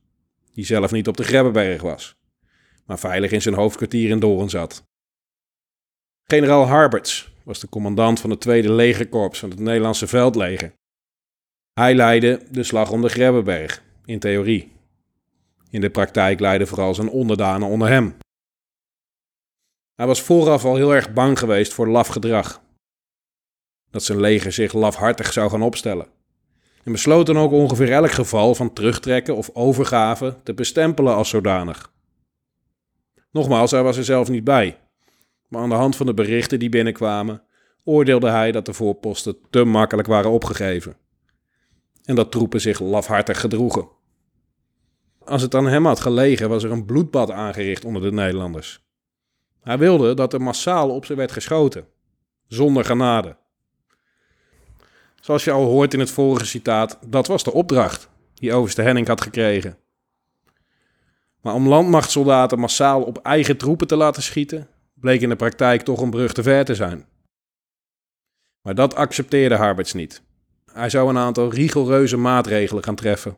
[0.54, 2.16] die zelf niet op de Grebbeberg was,
[2.86, 4.84] maar veilig in zijn hoofdkwartier in Doorn zat.
[6.24, 10.74] Generaal Harberts was de commandant van het tweede legerkorps van het Nederlandse veldleger.
[11.74, 14.73] Hij leidde de slag om de Grebbeberg, in theorie.
[15.74, 18.18] In de praktijk leidde vooral zijn onderdanen onder hem.
[19.96, 22.62] Hij was vooraf al heel erg bang geweest voor laf gedrag.
[23.92, 26.08] Dat zijn leger zich lafhartig zou gaan opstellen.
[26.84, 31.94] En besloot dan ook ongeveer elk geval van terugtrekken of overgave te bestempelen als zodanig.
[33.32, 34.80] Nogmaals, hij was er zelf niet bij.
[35.48, 37.44] Maar aan de hand van de berichten die binnenkwamen,
[37.84, 40.98] oordeelde hij dat de voorposten te makkelijk waren opgegeven.
[42.04, 44.02] En dat troepen zich lafhartig gedroegen.
[45.26, 48.84] Als het aan hem had gelegen, was er een bloedbad aangericht onder de Nederlanders.
[49.62, 51.88] Hij wilde dat er massaal op ze werd geschoten,
[52.48, 53.38] zonder genade.
[55.20, 59.08] Zoals je al hoort in het vorige citaat, dat was de opdracht die overste Henning
[59.08, 59.78] had gekregen.
[61.42, 66.02] Maar om landmachtsoldaten massaal op eigen troepen te laten schieten, bleek in de praktijk toch
[66.02, 67.06] een brug te ver te zijn.
[68.62, 70.22] Maar dat accepteerde Harberts niet.
[70.72, 73.38] Hij zou een aantal rigoureuze maatregelen gaan treffen.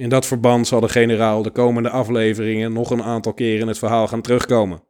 [0.00, 3.78] In dat verband zal de generaal de komende afleveringen nog een aantal keren in het
[3.78, 4.82] verhaal gaan terugkomen.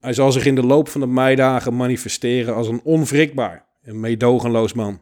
[0.00, 4.72] Hij zal zich in de loop van de meidagen manifesteren als een onwrikbaar en meedogenloos
[4.72, 5.00] man.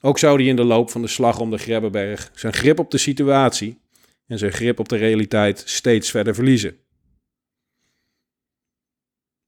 [0.00, 2.90] Ook zou hij in de loop van de slag om de Grebbeberg zijn grip op
[2.90, 3.80] de situatie
[4.26, 6.76] en zijn grip op de realiteit steeds verder verliezen.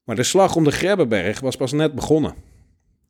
[0.05, 2.35] Maar de slag om de Grebbeberg was pas net begonnen.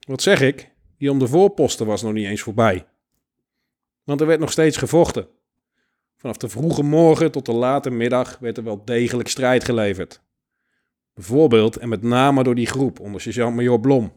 [0.07, 0.71] Wat zeg ik?
[0.99, 2.87] Die om de voorposten was nog niet eens voorbij.
[4.11, 5.29] Want er werd nog steeds gevochten.
[6.17, 10.23] Vanaf de vroege morgen tot de late middag werd er wel degelijk strijd geleverd.
[11.15, 14.13] Bijvoorbeeld en met name door die groep onder sergeant-major Blom.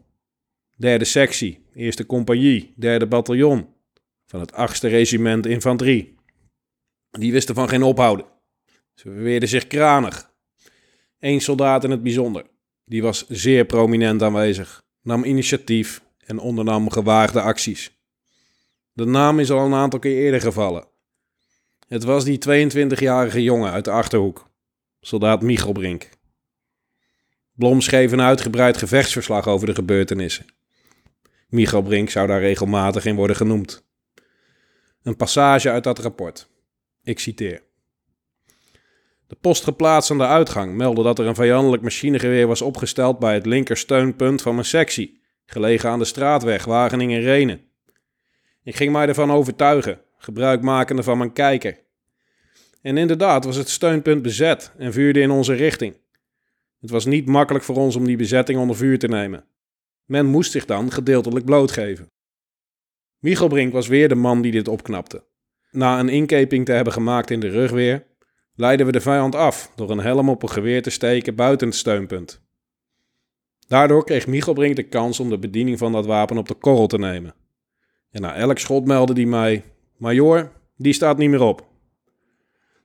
[0.76, 3.68] Derde sectie, eerste compagnie, derde bataljon
[4.26, 6.16] van het 8e regiment infanterie.
[7.12, 8.26] Die wisten van geen ophouden.
[8.94, 10.32] Ze beweerden zich kranig.
[11.20, 12.46] Eén soldaat in het bijzonder,
[12.86, 18.03] die was zeer prominent aanwezig, nam initiatief en ondernam gewaagde acties.
[18.94, 20.88] De naam is al een aantal keer eerder gevallen.
[21.88, 24.50] Het was die 22-jarige jongen uit de Achterhoek,
[25.02, 26.10] soldaat Michelbrink.
[27.54, 30.46] Blom schreef een uitgebreid gevechtsverslag over de gebeurtenissen.
[31.48, 33.86] Michelbrink zou daar regelmatig in worden genoemd.
[35.04, 36.50] Een passage uit dat rapport.
[37.04, 37.64] Ik citeer.
[39.28, 43.34] De post geplaatst aan de uitgang meldde dat er een vijandelijk machinegeweer was opgesteld bij
[43.34, 47.72] het linkersteunpunt van mijn sectie, gelegen aan de straatweg Wageningen-Renen.
[48.64, 51.80] Ik ging mij ervan overtuigen, gebruikmakende van mijn kijker.
[52.82, 55.95] En inderdaad was het steunpunt bezet en vuurde in onze richting.
[56.80, 59.45] Het was niet makkelijk voor ons om die bezetting onder vuur te nemen.
[60.05, 62.11] Men moest zich dan gedeeltelijk blootgeven.
[63.20, 65.24] Michelbrink was weer de man die dit opknapte.
[65.72, 68.05] Na een inkeping te hebben gemaakt in de rugweer,
[68.55, 71.78] leidden we de vijand af door een helm op een geweer te steken buiten het
[71.78, 72.41] steunpunt.
[73.68, 76.97] Daardoor kreeg Michelbrink de kans om de bediening van dat wapen op de korrel te
[76.97, 77.36] nemen.
[78.14, 79.64] En na elk schot meldde hij mij:
[79.97, 81.68] Major, die staat niet meer op.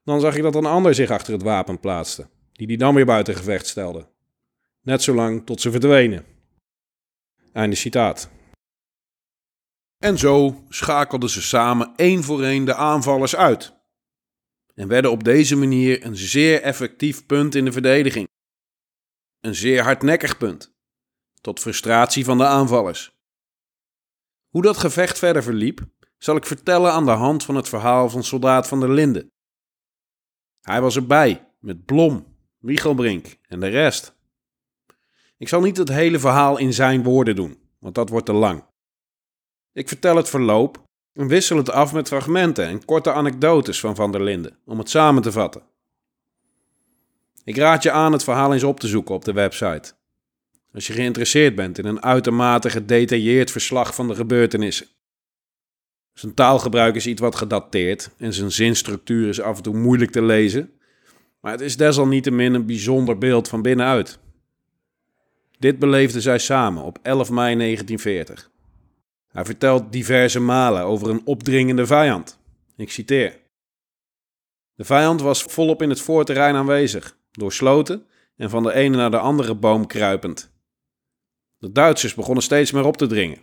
[0.05, 3.07] Dan zag ik dat een ander zich achter het wapen plaatste, die die dan weer
[3.07, 4.09] buiten gevecht stelde.
[4.83, 6.25] Net zolang tot ze verdwenen.
[7.53, 8.31] Einde citaat.
[9.99, 13.73] En zo schakelden ze samen één voor één de aanvallers uit.
[14.75, 18.29] En werden op deze manier een zeer effectief punt in de verdediging.
[19.41, 20.75] Een zeer hardnekkig punt.
[21.41, 23.18] Tot frustratie van de aanvallers.
[24.49, 25.87] Hoe dat gevecht verder verliep,
[26.19, 29.33] zal ik vertellen aan de hand van het verhaal van soldaat van der Linden.
[30.61, 34.17] Hij was erbij, met Blom, Wiegelbrink en de rest.
[35.37, 38.65] Ik zal niet het hele verhaal in zijn woorden doen, want dat wordt te lang.
[39.73, 40.83] Ik vertel het verloop
[41.13, 44.91] en wissel het af met fragmenten en korte anekdotes van Van der Linden, om het
[44.91, 45.63] samen te vatten.
[47.45, 49.98] Ik raad je aan het verhaal eens op te zoeken op de website.
[50.73, 54.87] Als je geïnteresseerd bent in een uitermate gedetailleerd verslag van de gebeurtenissen.
[56.13, 60.23] Zijn taalgebruik is iets wat gedateerd en zijn zinstructuur is af en toe moeilijk te
[60.23, 60.71] lezen,
[61.41, 64.19] maar het is desalniettemin een bijzonder beeld van binnenuit.
[65.59, 68.51] Dit beleefden zij samen op 11 mei 1940.
[69.29, 72.39] Hij vertelt diverse malen over een opdringende vijand.
[72.77, 73.39] Ik citeer.
[74.75, 78.07] De vijand was volop in het voorterrein aanwezig, doorsloten
[78.37, 80.51] en van de ene naar de andere boom kruipend.
[81.59, 83.39] De Duitsers begonnen steeds meer op te dringen.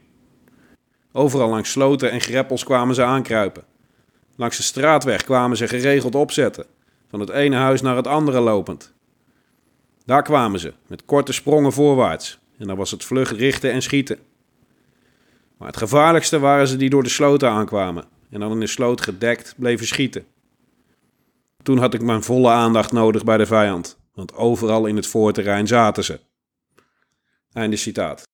[1.11, 3.63] Overal langs sloten en greppels kwamen ze aankruipen.
[4.35, 6.65] Langs de straatweg kwamen ze geregeld opzetten,
[7.09, 8.93] van het ene huis naar het andere lopend.
[10.05, 14.19] Daar kwamen ze, met korte sprongen voorwaarts, en dan was het vlug richten en schieten.
[15.57, 19.01] Maar het gevaarlijkste waren ze die door de sloten aankwamen en dan in de sloot
[19.01, 20.25] gedekt bleven schieten.
[21.63, 25.67] Toen had ik mijn volle aandacht nodig bij de vijand, want overal in het voorterrein
[25.67, 26.19] zaten ze.
[27.55, 28.27] Einde citaat.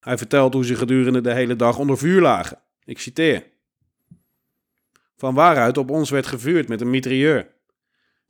[0.00, 2.62] Hij vertelt hoe ze gedurende de hele dag onder vuur lagen.
[2.84, 3.50] Ik citeer.
[5.16, 7.54] Van waaruit op ons werd gevuurd met een mitrailleur.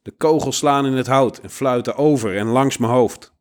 [0.03, 3.33] De kogels slaan in het hout en fluiten over en langs mijn hoofd.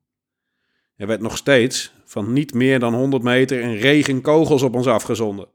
[0.95, 4.87] Er werd nog steeds, van niet meer dan 100 meter, een regen kogels op ons
[4.87, 5.49] afgezonden.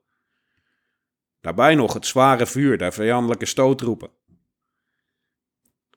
[1.41, 4.11] Daarbij nog het zware vuur der vijandelijke stootroepen.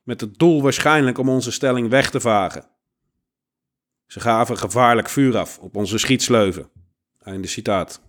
[0.02, 2.71] Met het doel waarschijnlijk om onze stelling weg te vagen.
[4.12, 6.70] Ze gaven gevaarlijk vuur af op onze schietsleuven.
[7.18, 8.02] Einde citaat.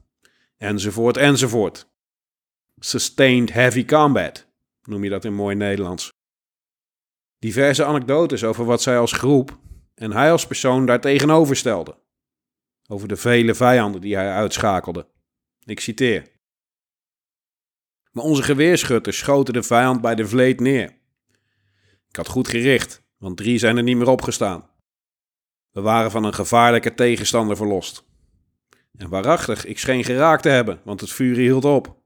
[0.58, 1.88] Enzovoort, enzovoort.
[2.80, 4.48] Sustained heavy combat,
[4.84, 6.12] noem je dat in mooi Nederlands.
[7.40, 9.60] Diverse anekdotes over wat zij als groep
[9.96, 11.98] en hij als persoon daar tegenover stelde.
[12.88, 15.08] Over de vele vijanden die hij uitschakelde.
[15.66, 16.28] Ik citeer.
[18.12, 20.98] Maar onze geweerschutters schoten de vijand bij de vleet neer.
[22.10, 24.72] Ik had goed gericht, want drie zijn er niet meer opgestaan.
[25.74, 28.04] We waren van een gevaarlijke tegenstander verlost.
[28.98, 32.02] En waarachtig, ik scheen geraakt te hebben, want het vuur hield op.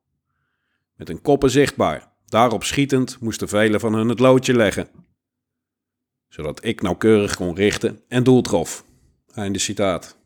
[0.96, 4.90] Met hun koppen zichtbaar, daarop schietend, moesten velen van hun het loodje leggen.
[6.28, 8.86] Zodat ik nauwkeurig kon richten en doel trof.
[9.34, 10.18] Einde citaat.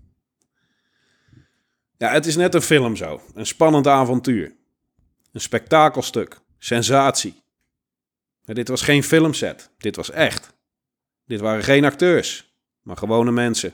[1.98, 3.22] Ja, het is net een film zo.
[3.34, 4.56] Een spannend avontuur.
[5.32, 6.40] Een spektakelstuk.
[6.58, 7.42] Sensatie.
[8.46, 9.72] Maar dit was geen filmset.
[9.78, 10.54] Dit was echt.
[11.26, 12.51] Dit waren geen acteurs,
[12.82, 13.74] maar gewone mensen.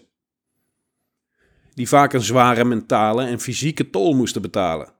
[1.73, 4.93] Die vaak een zware mentale en fysieke tol moesten betalen.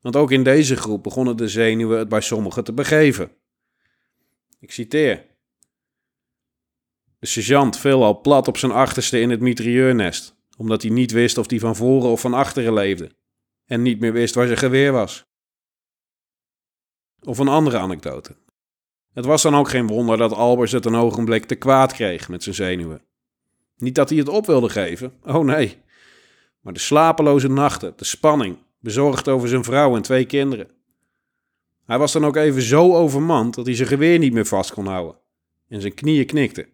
[0.00, 3.32] Want ook in deze groep begonnen de zenuwen het bij sommigen te begeven.
[4.58, 5.26] Ik citeer.
[7.18, 11.38] De sergeant viel al plat op zijn achterste in het mitrailleurnest, omdat hij niet wist
[11.38, 13.10] of die van voren of van achteren leefde,
[13.64, 15.24] en niet meer wist waar zijn geweer was.
[17.20, 18.36] Of een andere anekdote.
[19.12, 22.42] Het was dan ook geen wonder dat Albers het een ogenblik te kwaad kreeg met
[22.42, 23.02] zijn zenuwen.
[23.76, 25.78] Niet dat hij het op wilde geven, oh nee.
[26.60, 30.70] Maar de slapeloze nachten, de spanning, bezorgd over zijn vrouw en twee kinderen.
[31.84, 34.86] Hij was dan ook even zo overmand dat hij zijn geweer niet meer vast kon
[34.86, 35.18] houden
[35.68, 36.66] en zijn knieën knikten.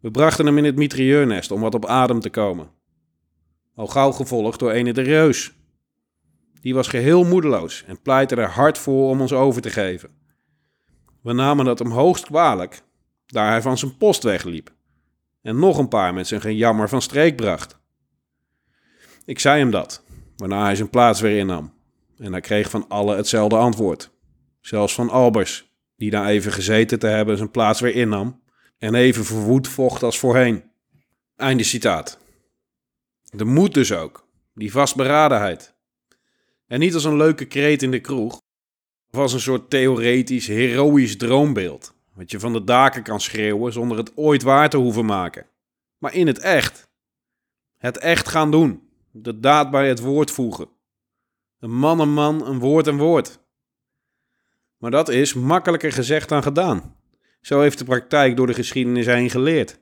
[0.00, 2.70] We brachten hem in het mitrailleurnest om wat op adem te komen.
[3.74, 5.52] Al gauw gevolgd door ene de reus.
[6.60, 10.10] Die was geheel moedeloos en pleitte er hard voor om ons over te geven.
[11.26, 12.82] We namen dat hem hoogst kwalijk,
[13.26, 14.74] daar hij van zijn post wegliep
[15.42, 17.78] en nog een paar met zijn gejammer van streek bracht.
[19.24, 20.04] Ik zei hem dat,
[20.36, 21.74] waarna hij zijn plaats weer innam.
[22.18, 24.10] En hij kreeg van allen hetzelfde antwoord.
[24.60, 28.42] Zelfs van Albers, die na even gezeten te hebben zijn plaats weer innam
[28.78, 30.64] en even verwoed vocht als voorheen.
[31.36, 32.18] Einde citaat.
[33.22, 35.74] De moed dus ook, die vastberadenheid.
[36.66, 38.44] En niet als een leuke kreet in de kroeg,
[39.10, 44.16] als een soort theoretisch, heroïsch droombeeld, wat je van de daken kan schreeuwen zonder het
[44.16, 45.46] ooit waar te hoeven maken.
[45.98, 46.88] Maar in het echt.
[47.76, 50.68] Het echt gaan doen, de daad bij het woord voegen.
[51.60, 53.38] Een man een man, een woord een woord.
[54.78, 56.96] Maar dat is makkelijker gezegd dan gedaan.
[57.40, 59.80] Zo heeft de praktijk door de geschiedenis heen geleerd.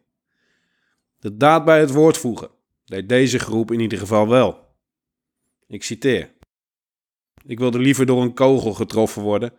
[1.19, 2.51] De daad bij het woord voegen
[2.85, 4.77] deed deze groep in ieder geval wel.
[5.67, 6.34] Ik citeer.
[7.47, 9.53] Ik wilde liever door een kogel getroffen worden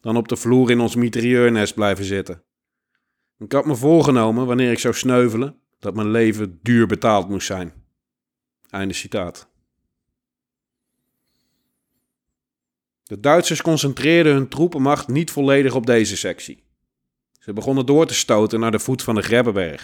[0.00, 2.42] dan op de vloer in ons mitrailleurnest blijven zitten.
[3.38, 7.72] Ik had me voorgenomen, wanneer ik zou sneuvelen, dat mijn leven duur betaald moest zijn.
[8.70, 9.48] Einde citaat.
[13.02, 16.62] De Duitsers concentreerden hun troepenmacht niet volledig op deze sectie.
[17.38, 19.82] Ze begonnen door te stoten naar de voet van de Grebbeberg.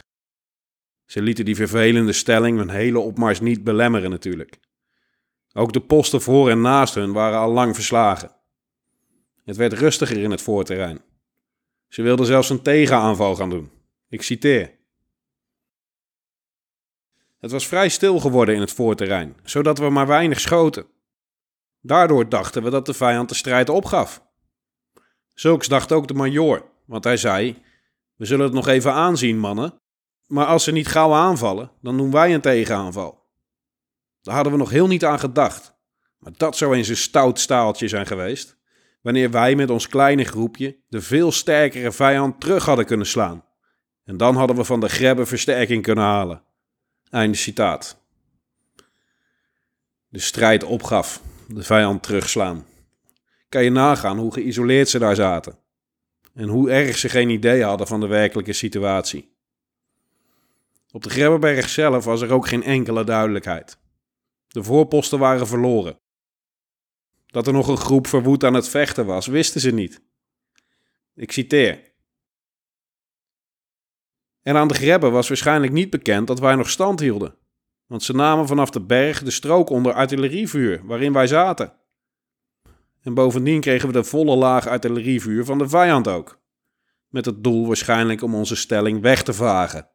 [1.07, 4.59] Ze lieten die vervelende stelling hun hele opmars niet belemmeren natuurlijk.
[5.53, 8.30] Ook de posten voor en naast hun waren al lang verslagen.
[9.44, 11.03] Het werd rustiger in het voorterrein.
[11.88, 13.70] Ze wilden zelfs een tegenaanval gaan doen.
[14.09, 14.78] Ik citeer.
[17.40, 20.86] Het was vrij stil geworden in het voorterrein, zodat we maar weinig schoten.
[21.80, 24.22] Daardoor dachten we dat de vijand de strijd opgaf.
[25.34, 27.62] Zulks dacht ook de majoor, want hij zei:
[28.16, 29.80] We zullen het nog even aanzien, mannen.
[30.26, 33.19] Maar als ze niet gauw aanvallen, dan doen wij een tegenaanval.
[34.22, 35.74] Daar hadden we nog heel niet aan gedacht.
[36.18, 38.58] Maar dat zou eens een stout staaltje zijn geweest.
[39.02, 43.44] Wanneer wij met ons kleine groepje de veel sterkere vijand terug hadden kunnen slaan.
[44.04, 46.42] En dan hadden we van de grebbe versterking kunnen halen.
[47.10, 47.98] Einde citaat.
[50.08, 52.66] De strijd opgaf, de vijand terugslaan.
[53.48, 55.58] Kan je nagaan hoe geïsoleerd ze daar zaten.
[56.34, 59.36] En hoe erg ze geen idee hadden van de werkelijke situatie.
[60.90, 63.78] Op de Grebbeberg zelf was er ook geen enkele duidelijkheid.
[64.51, 66.01] De voorposten waren verloren.
[67.26, 70.03] Dat er nog een groep verwoed aan het vechten was, wisten ze niet.
[71.14, 71.92] Ik citeer.
[74.42, 77.36] En aan de Grebbe was waarschijnlijk niet bekend dat wij nog stand hielden,
[77.86, 81.72] want ze namen vanaf de berg de strook onder artillerievuur waarin wij zaten.
[83.01, 86.40] En bovendien kregen we de volle laag artillerievuur van de vijand ook,
[87.09, 89.90] met het doel waarschijnlijk om onze stelling weg te vagen.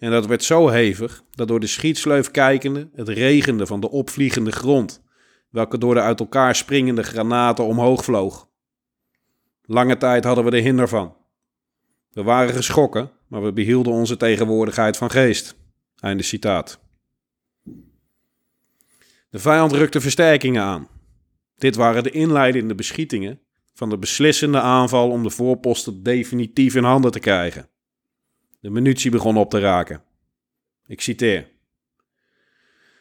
[0.00, 4.52] En dat werd zo hevig dat door de schietsleuf kijkende het regende van de opvliegende
[4.52, 5.02] grond,
[5.50, 8.48] welke door de uit elkaar springende granaten omhoog vloog.
[9.62, 11.16] Lange tijd hadden we er hinder van.
[12.10, 15.56] We waren geschrokken, maar we behielden onze tegenwoordigheid van geest.
[15.96, 16.80] Einde citaat.
[19.30, 20.88] De vijand rukte versterkingen aan.
[21.56, 23.40] Dit waren de inleidende beschietingen
[23.74, 27.69] van de beslissende aanval om de voorposten definitief in handen te krijgen.
[28.60, 30.02] De munitie begon op te raken.
[30.86, 31.48] Ik citeer.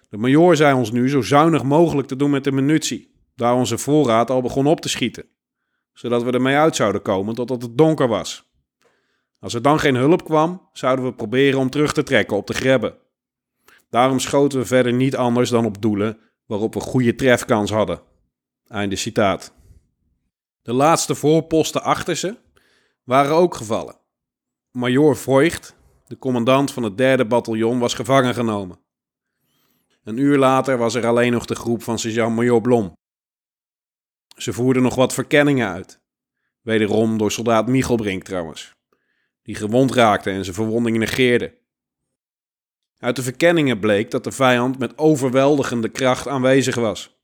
[0.10, 3.78] De majoor zei ons nu zo zuinig mogelijk te doen met de munitie, daar onze
[3.78, 5.26] voorraad al begon op te schieten,
[5.94, 8.50] zodat we ermee uit zouden komen totdat het donker was.
[9.40, 12.54] Als er dan geen hulp kwam, zouden we proberen om terug te trekken op de
[12.54, 12.98] grebbe.
[13.90, 18.02] Daarom schoten we verder niet anders dan op doelen waarop we goede trefkans hadden.
[18.68, 19.54] Einde citaat.
[20.62, 22.38] De laatste voorposten achter ze
[23.04, 23.98] waren ook gevallen.
[24.72, 25.76] Major Voigt,
[26.08, 28.80] de commandant van het derde bataljon, was gevangen genomen.
[30.04, 32.98] Een uur later was er alleen nog de groep van sergeant-major Blom.
[34.38, 36.02] Ze voerden nog wat verkenningen uit.
[36.62, 38.78] Wederom door soldaat Michelbrink trouwens
[39.50, 41.58] die gewond raakte en zijn verwonding negeerde.
[42.98, 47.18] Uit de verkenningen bleek dat de vijand met overweldigende kracht aanwezig was.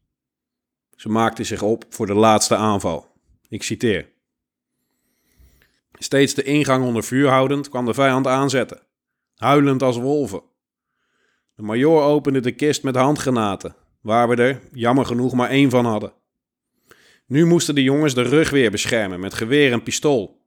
[0.96, 3.12] Ze maakte zich op voor de laatste aanval.
[3.50, 4.14] Ik citeer.
[5.98, 8.82] Steeds de ingang onder vuur houdend kwam de vijand aanzetten,
[9.36, 10.42] huilend als wolven.
[11.56, 15.86] De majoor opende de kist met handgranaten, waar we er, jammer genoeg, maar één van
[15.86, 16.14] hadden.
[17.28, 20.44] Nu moesten de jongens de rug weer beschermen met geweer en pistool.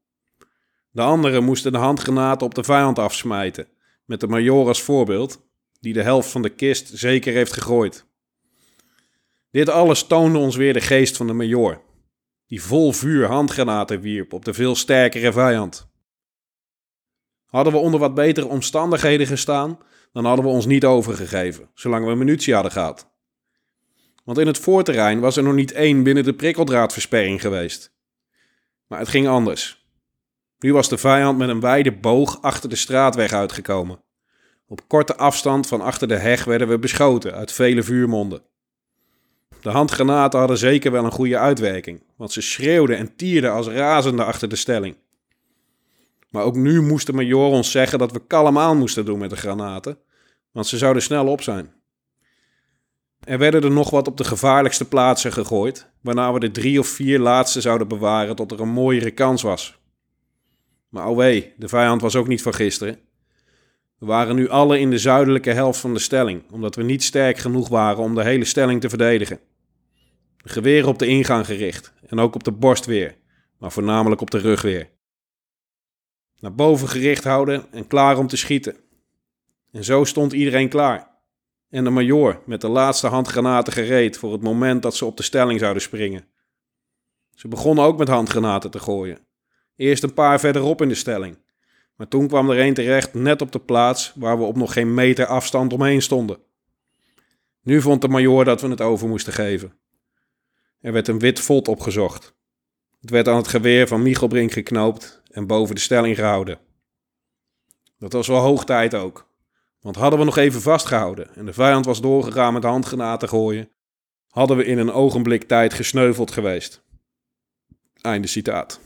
[0.90, 3.68] De anderen moesten de handgranaten op de vijand afsmijten,
[4.04, 5.40] met de major als voorbeeld,
[5.80, 8.06] die de helft van de kist zeker heeft gegooid.
[9.50, 11.80] Dit alles toonde ons weer de geest van de major,
[12.48, 15.88] die vol vuur handgranaten wierp op de veel sterkere vijand.
[17.46, 19.78] Hadden we onder wat betere omstandigheden gestaan,
[20.12, 23.10] dan hadden we ons niet overgegeven, zolang we munitie hadden gehad.
[24.24, 27.96] Want in het voorterrein was er nog niet één binnen de prikkeldraadversperring geweest.
[28.86, 29.86] Maar het ging anders.
[30.58, 34.02] Nu was de vijand met een wijde boog achter de straatweg uitgekomen.
[34.66, 38.42] Op korte afstand van achter de heg werden we beschoten uit vele vuurmonden.
[39.60, 44.24] De handgranaten hadden zeker wel een goede uitwerking, want ze schreeuwden en tierden als razende
[44.24, 44.96] achter de stelling.
[46.30, 49.30] Maar ook nu moest de major ons zeggen dat we kalm aan moesten doen met
[49.30, 49.98] de granaten,
[50.52, 51.72] want ze zouden snel op zijn.
[53.20, 56.86] Er werden er nog wat op de gevaarlijkste plaatsen gegooid, waarna we de drie of
[56.86, 59.78] vier laatste zouden bewaren tot er een mooiere kans was.
[60.88, 62.98] Maar oh wee, de vijand was ook niet van gisteren.
[63.98, 67.38] We waren nu alle in de zuidelijke helft van de stelling, omdat we niet sterk
[67.38, 69.40] genoeg waren om de hele stelling te verdedigen.
[70.44, 73.16] Geweren op de ingang gericht en ook op de borst weer,
[73.58, 74.90] maar voornamelijk op de rug weer.
[76.40, 78.76] Naar boven gericht houden en klaar om te schieten.
[79.72, 81.16] En zo stond iedereen klaar.
[81.68, 85.22] En de majoor met de laatste handgranaten gereed voor het moment dat ze op de
[85.22, 86.28] stelling zouden springen.
[87.34, 89.18] Ze begonnen ook met handgranaten te gooien.
[89.76, 91.38] Eerst een paar verderop in de stelling.
[91.96, 94.94] Maar toen kwam er een terecht net op de plaats waar we op nog geen
[94.94, 96.38] meter afstand omheen stonden.
[97.62, 99.72] Nu vond de majoor dat we het over moesten geven.
[100.80, 102.36] Er werd een wit vod opgezocht.
[103.00, 106.60] Het werd aan het geweer van Michelbrink geknoopt en boven de stelling gehouden.
[107.98, 109.28] Dat was wel hoog tijd ook.
[109.80, 113.70] Want hadden we nog even vastgehouden en de vijand was doorgegaan met handgranaten gooien,
[114.28, 116.84] hadden we in een ogenblik tijd gesneuveld geweest.
[118.00, 118.80] Einde citaat.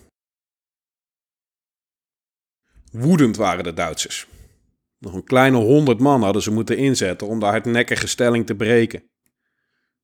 [2.92, 4.26] Woedend waren de Duitsers.
[4.98, 9.10] Nog een kleine honderd man hadden ze moeten inzetten om de hardnekkige stelling te breken.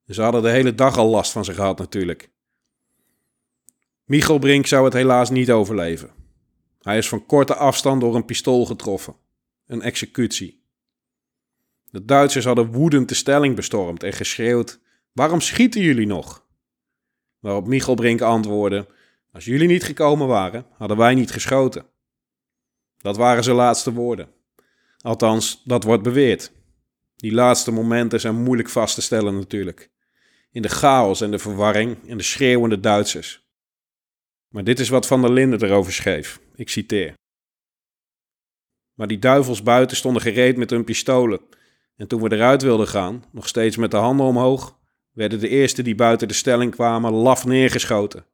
[0.08, 2.30] Ze hadden de hele dag al last van ze gehad natuurlijk.
[4.04, 6.10] Michel Brink zou het helaas niet overleven.
[6.80, 9.16] Hij is van korte afstand door een pistool getroffen.
[9.66, 10.62] Een executie.
[11.90, 14.80] De Duitsers hadden woedend de stelling bestormd en geschreeuwd:
[15.12, 16.46] Waarom schieten jullie nog?
[17.38, 18.86] Waarop Michel Brink antwoordde:
[19.32, 21.86] Als jullie niet gekomen waren, hadden wij niet geschoten.
[22.96, 24.28] Dat waren zijn laatste woorden.
[24.98, 26.52] Althans, dat wordt beweerd.
[27.16, 29.90] Die laatste momenten zijn moeilijk vast te stellen natuurlijk.
[30.50, 33.46] In de chaos en de verwarring en de schreeuwende Duitsers.
[34.48, 36.40] Maar dit is wat Van der Linden erover schreef.
[36.54, 37.14] Ik citeer.
[38.94, 41.40] Maar die duivels buiten stonden gereed met hun pistolen.
[41.96, 44.78] En toen we eruit wilden gaan, nog steeds met de handen omhoog,
[45.12, 48.24] werden de eerste die buiten de stelling kwamen laf neergeschoten.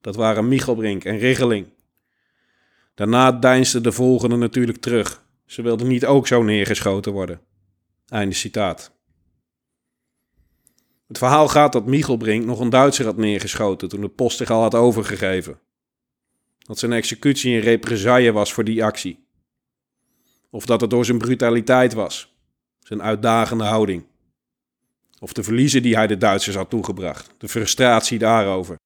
[0.00, 1.66] Dat waren Michelbrink en Riggeling.
[2.94, 5.24] Daarna deinsden de volgende natuurlijk terug.
[5.46, 7.40] Ze wilden niet ook zo neergeschoten worden.
[8.08, 8.97] Einde citaat.
[11.08, 14.60] Het verhaal gaat dat Michelbrink nog een Duitser had neergeschoten toen de post zich al
[14.60, 15.60] had overgegeven.
[16.58, 19.26] Dat zijn executie een represaille was voor die actie.
[20.50, 22.34] Of dat het door zijn brutaliteit was,
[22.78, 24.06] zijn uitdagende houding.
[25.20, 28.76] Of de verliezen die hij de Duitsers had toegebracht, de frustratie daarover.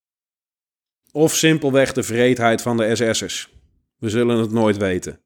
[1.13, 3.53] Of simpelweg de vreedheid van de SS'ers.
[3.97, 5.21] We zullen het nooit weten.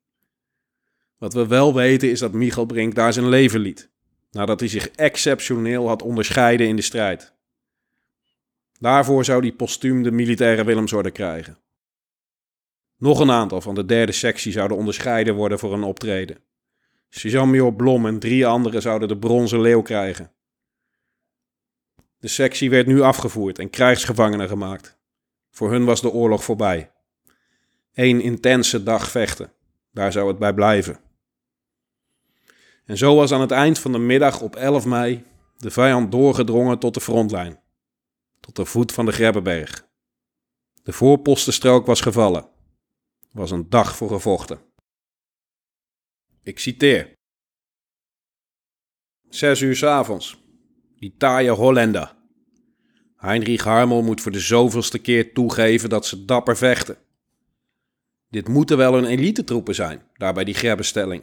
[1.19, 3.91] Wat we wel weten is dat Michel Brink daar zijn leven liet,
[4.37, 7.35] nadat hij zich exceptioneel had onderscheiden in de strijd.
[8.79, 11.59] Daarvoor zou hij postuum de militaire Willemsorde krijgen.
[12.97, 16.39] Nog een aantal van de derde sectie zouden onderscheiden worden voor een optreden.
[17.09, 20.33] Suzanne Blom en drie anderen zouden de bronzen leeuw krijgen.
[22.19, 24.99] De sectie werd nu afgevoerd en krijgsgevangenen gemaakt.
[25.51, 26.93] Voor hun was de oorlog voorbij.
[27.95, 29.53] Eén intense dag vechten,
[29.91, 31.06] daar zou het bij blijven.
[32.87, 35.25] En zo was aan het eind van de middag op 11 mei
[35.57, 37.61] de vijand doorgedrongen tot de frontlijn,
[38.41, 39.87] tot de voet van de Grebbeberg.
[40.83, 42.49] De voorpostenstrook was gevallen.
[43.33, 44.61] Was een dag voor gevochten.
[46.43, 47.13] Ik citeer.
[49.29, 50.45] Zes uur s avonds.
[50.99, 52.15] Die taaie Hollander.
[53.17, 56.99] Heinrich Harmel moet voor de zoveelste keer toegeven dat ze dapper vechten.
[58.29, 61.23] Dit moeten wel een elite-troepen zijn, daar bij die grebbestelling.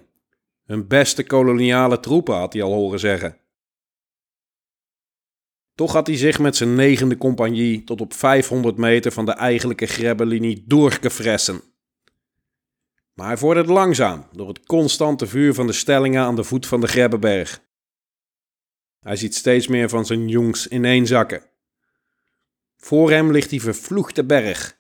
[0.64, 3.38] Hun beste koloniale troepen, had hij al horen zeggen.
[5.76, 9.86] Toch had hij zich met zijn negende compagnie tot op 500 meter van de eigenlijke
[9.86, 11.62] grebbelinie doorgefressen.
[13.14, 16.82] Maar hij vorderde langzaam door het constante vuur van de stellingen aan de voet van
[16.82, 17.62] de Grebbeberg.
[19.00, 21.44] Hij ziet steeds meer van zijn jongs ineenzakken.
[22.78, 24.78] Voor hem ligt die vervloekte berg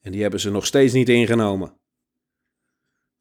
[0.00, 1.78] en die hebben ze nog steeds niet ingenomen.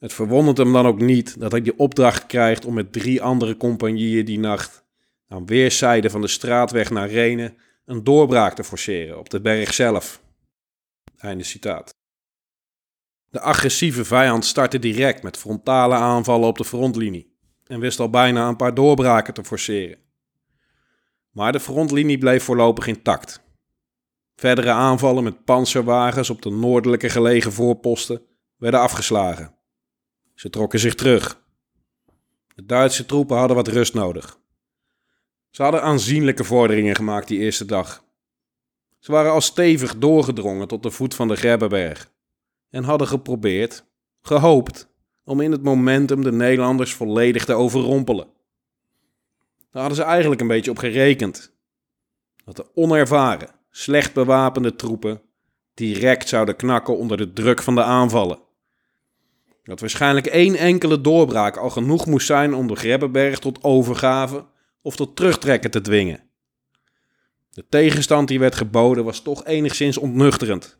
[0.04, 3.58] Het verwondert hem dan ook niet dat hij de opdracht krijgt om met drie andere
[3.58, 4.86] compagnieën die nacht
[5.28, 10.22] aan weerszijden van de straatweg naar Renen een doorbraak te forceren op de berg zelf.
[11.18, 11.96] Einde citaat.
[13.30, 18.48] De agressieve vijand startte direct met frontale aanvallen op de frontlinie en wist al bijna
[18.48, 19.98] een paar doorbraken te forceren.
[21.32, 23.44] Maar de frontlinie bleef voorlopig intact.
[24.36, 28.22] Verdere aanvallen met panzerwagens op de noordelijke gelegen voorposten
[28.58, 29.62] werden afgeslagen.
[30.34, 31.42] Ze trokken zich terug.
[32.56, 34.40] De Duitse troepen hadden wat rust nodig.
[35.50, 38.04] Ze hadden aanzienlijke vorderingen gemaakt die eerste dag.
[39.00, 42.12] Ze waren al stevig doorgedrongen tot de voet van de Grebbeberg
[42.70, 43.86] en hadden geprobeerd,
[44.22, 44.88] gehoopt,
[45.24, 48.28] om in het momentum de Nederlanders volledig te overrompelen.
[49.72, 51.54] Daar hadden ze eigenlijk een beetje op gerekend.
[52.46, 55.22] Dat de onervaren, slecht bewapende troepen
[55.74, 58.40] direct zouden knakken onder de druk van de aanvallen.
[59.64, 64.46] Dat waarschijnlijk één enkele doorbraak al genoeg moest zijn om de Grebbeberg tot overgave
[64.82, 66.24] of tot terugtrekken te dwingen.
[67.50, 70.78] De tegenstand die werd geboden was toch enigszins ontnuchterend.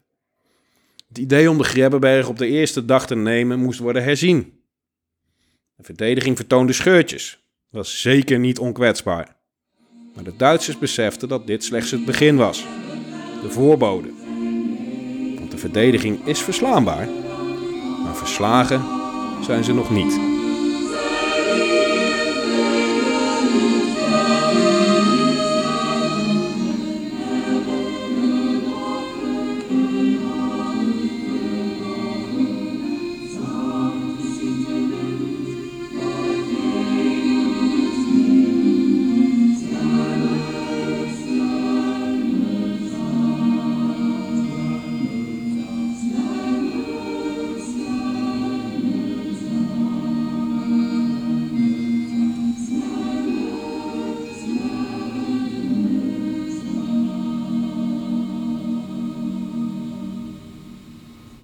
[1.08, 4.62] Het idee om de Grebbeberg op de eerste dag te nemen moest worden herzien.
[5.76, 9.36] De verdediging vertoonde scheurtjes, was zeker niet onkwetsbaar.
[10.16, 12.66] Maar de Duitsers beseften dat dit slechts het begin was,
[13.42, 14.12] de voorbode.
[15.38, 17.08] Want de verdediging is verslaanbaar,
[18.16, 18.82] verslagen
[19.42, 20.33] zijn ze nog niet.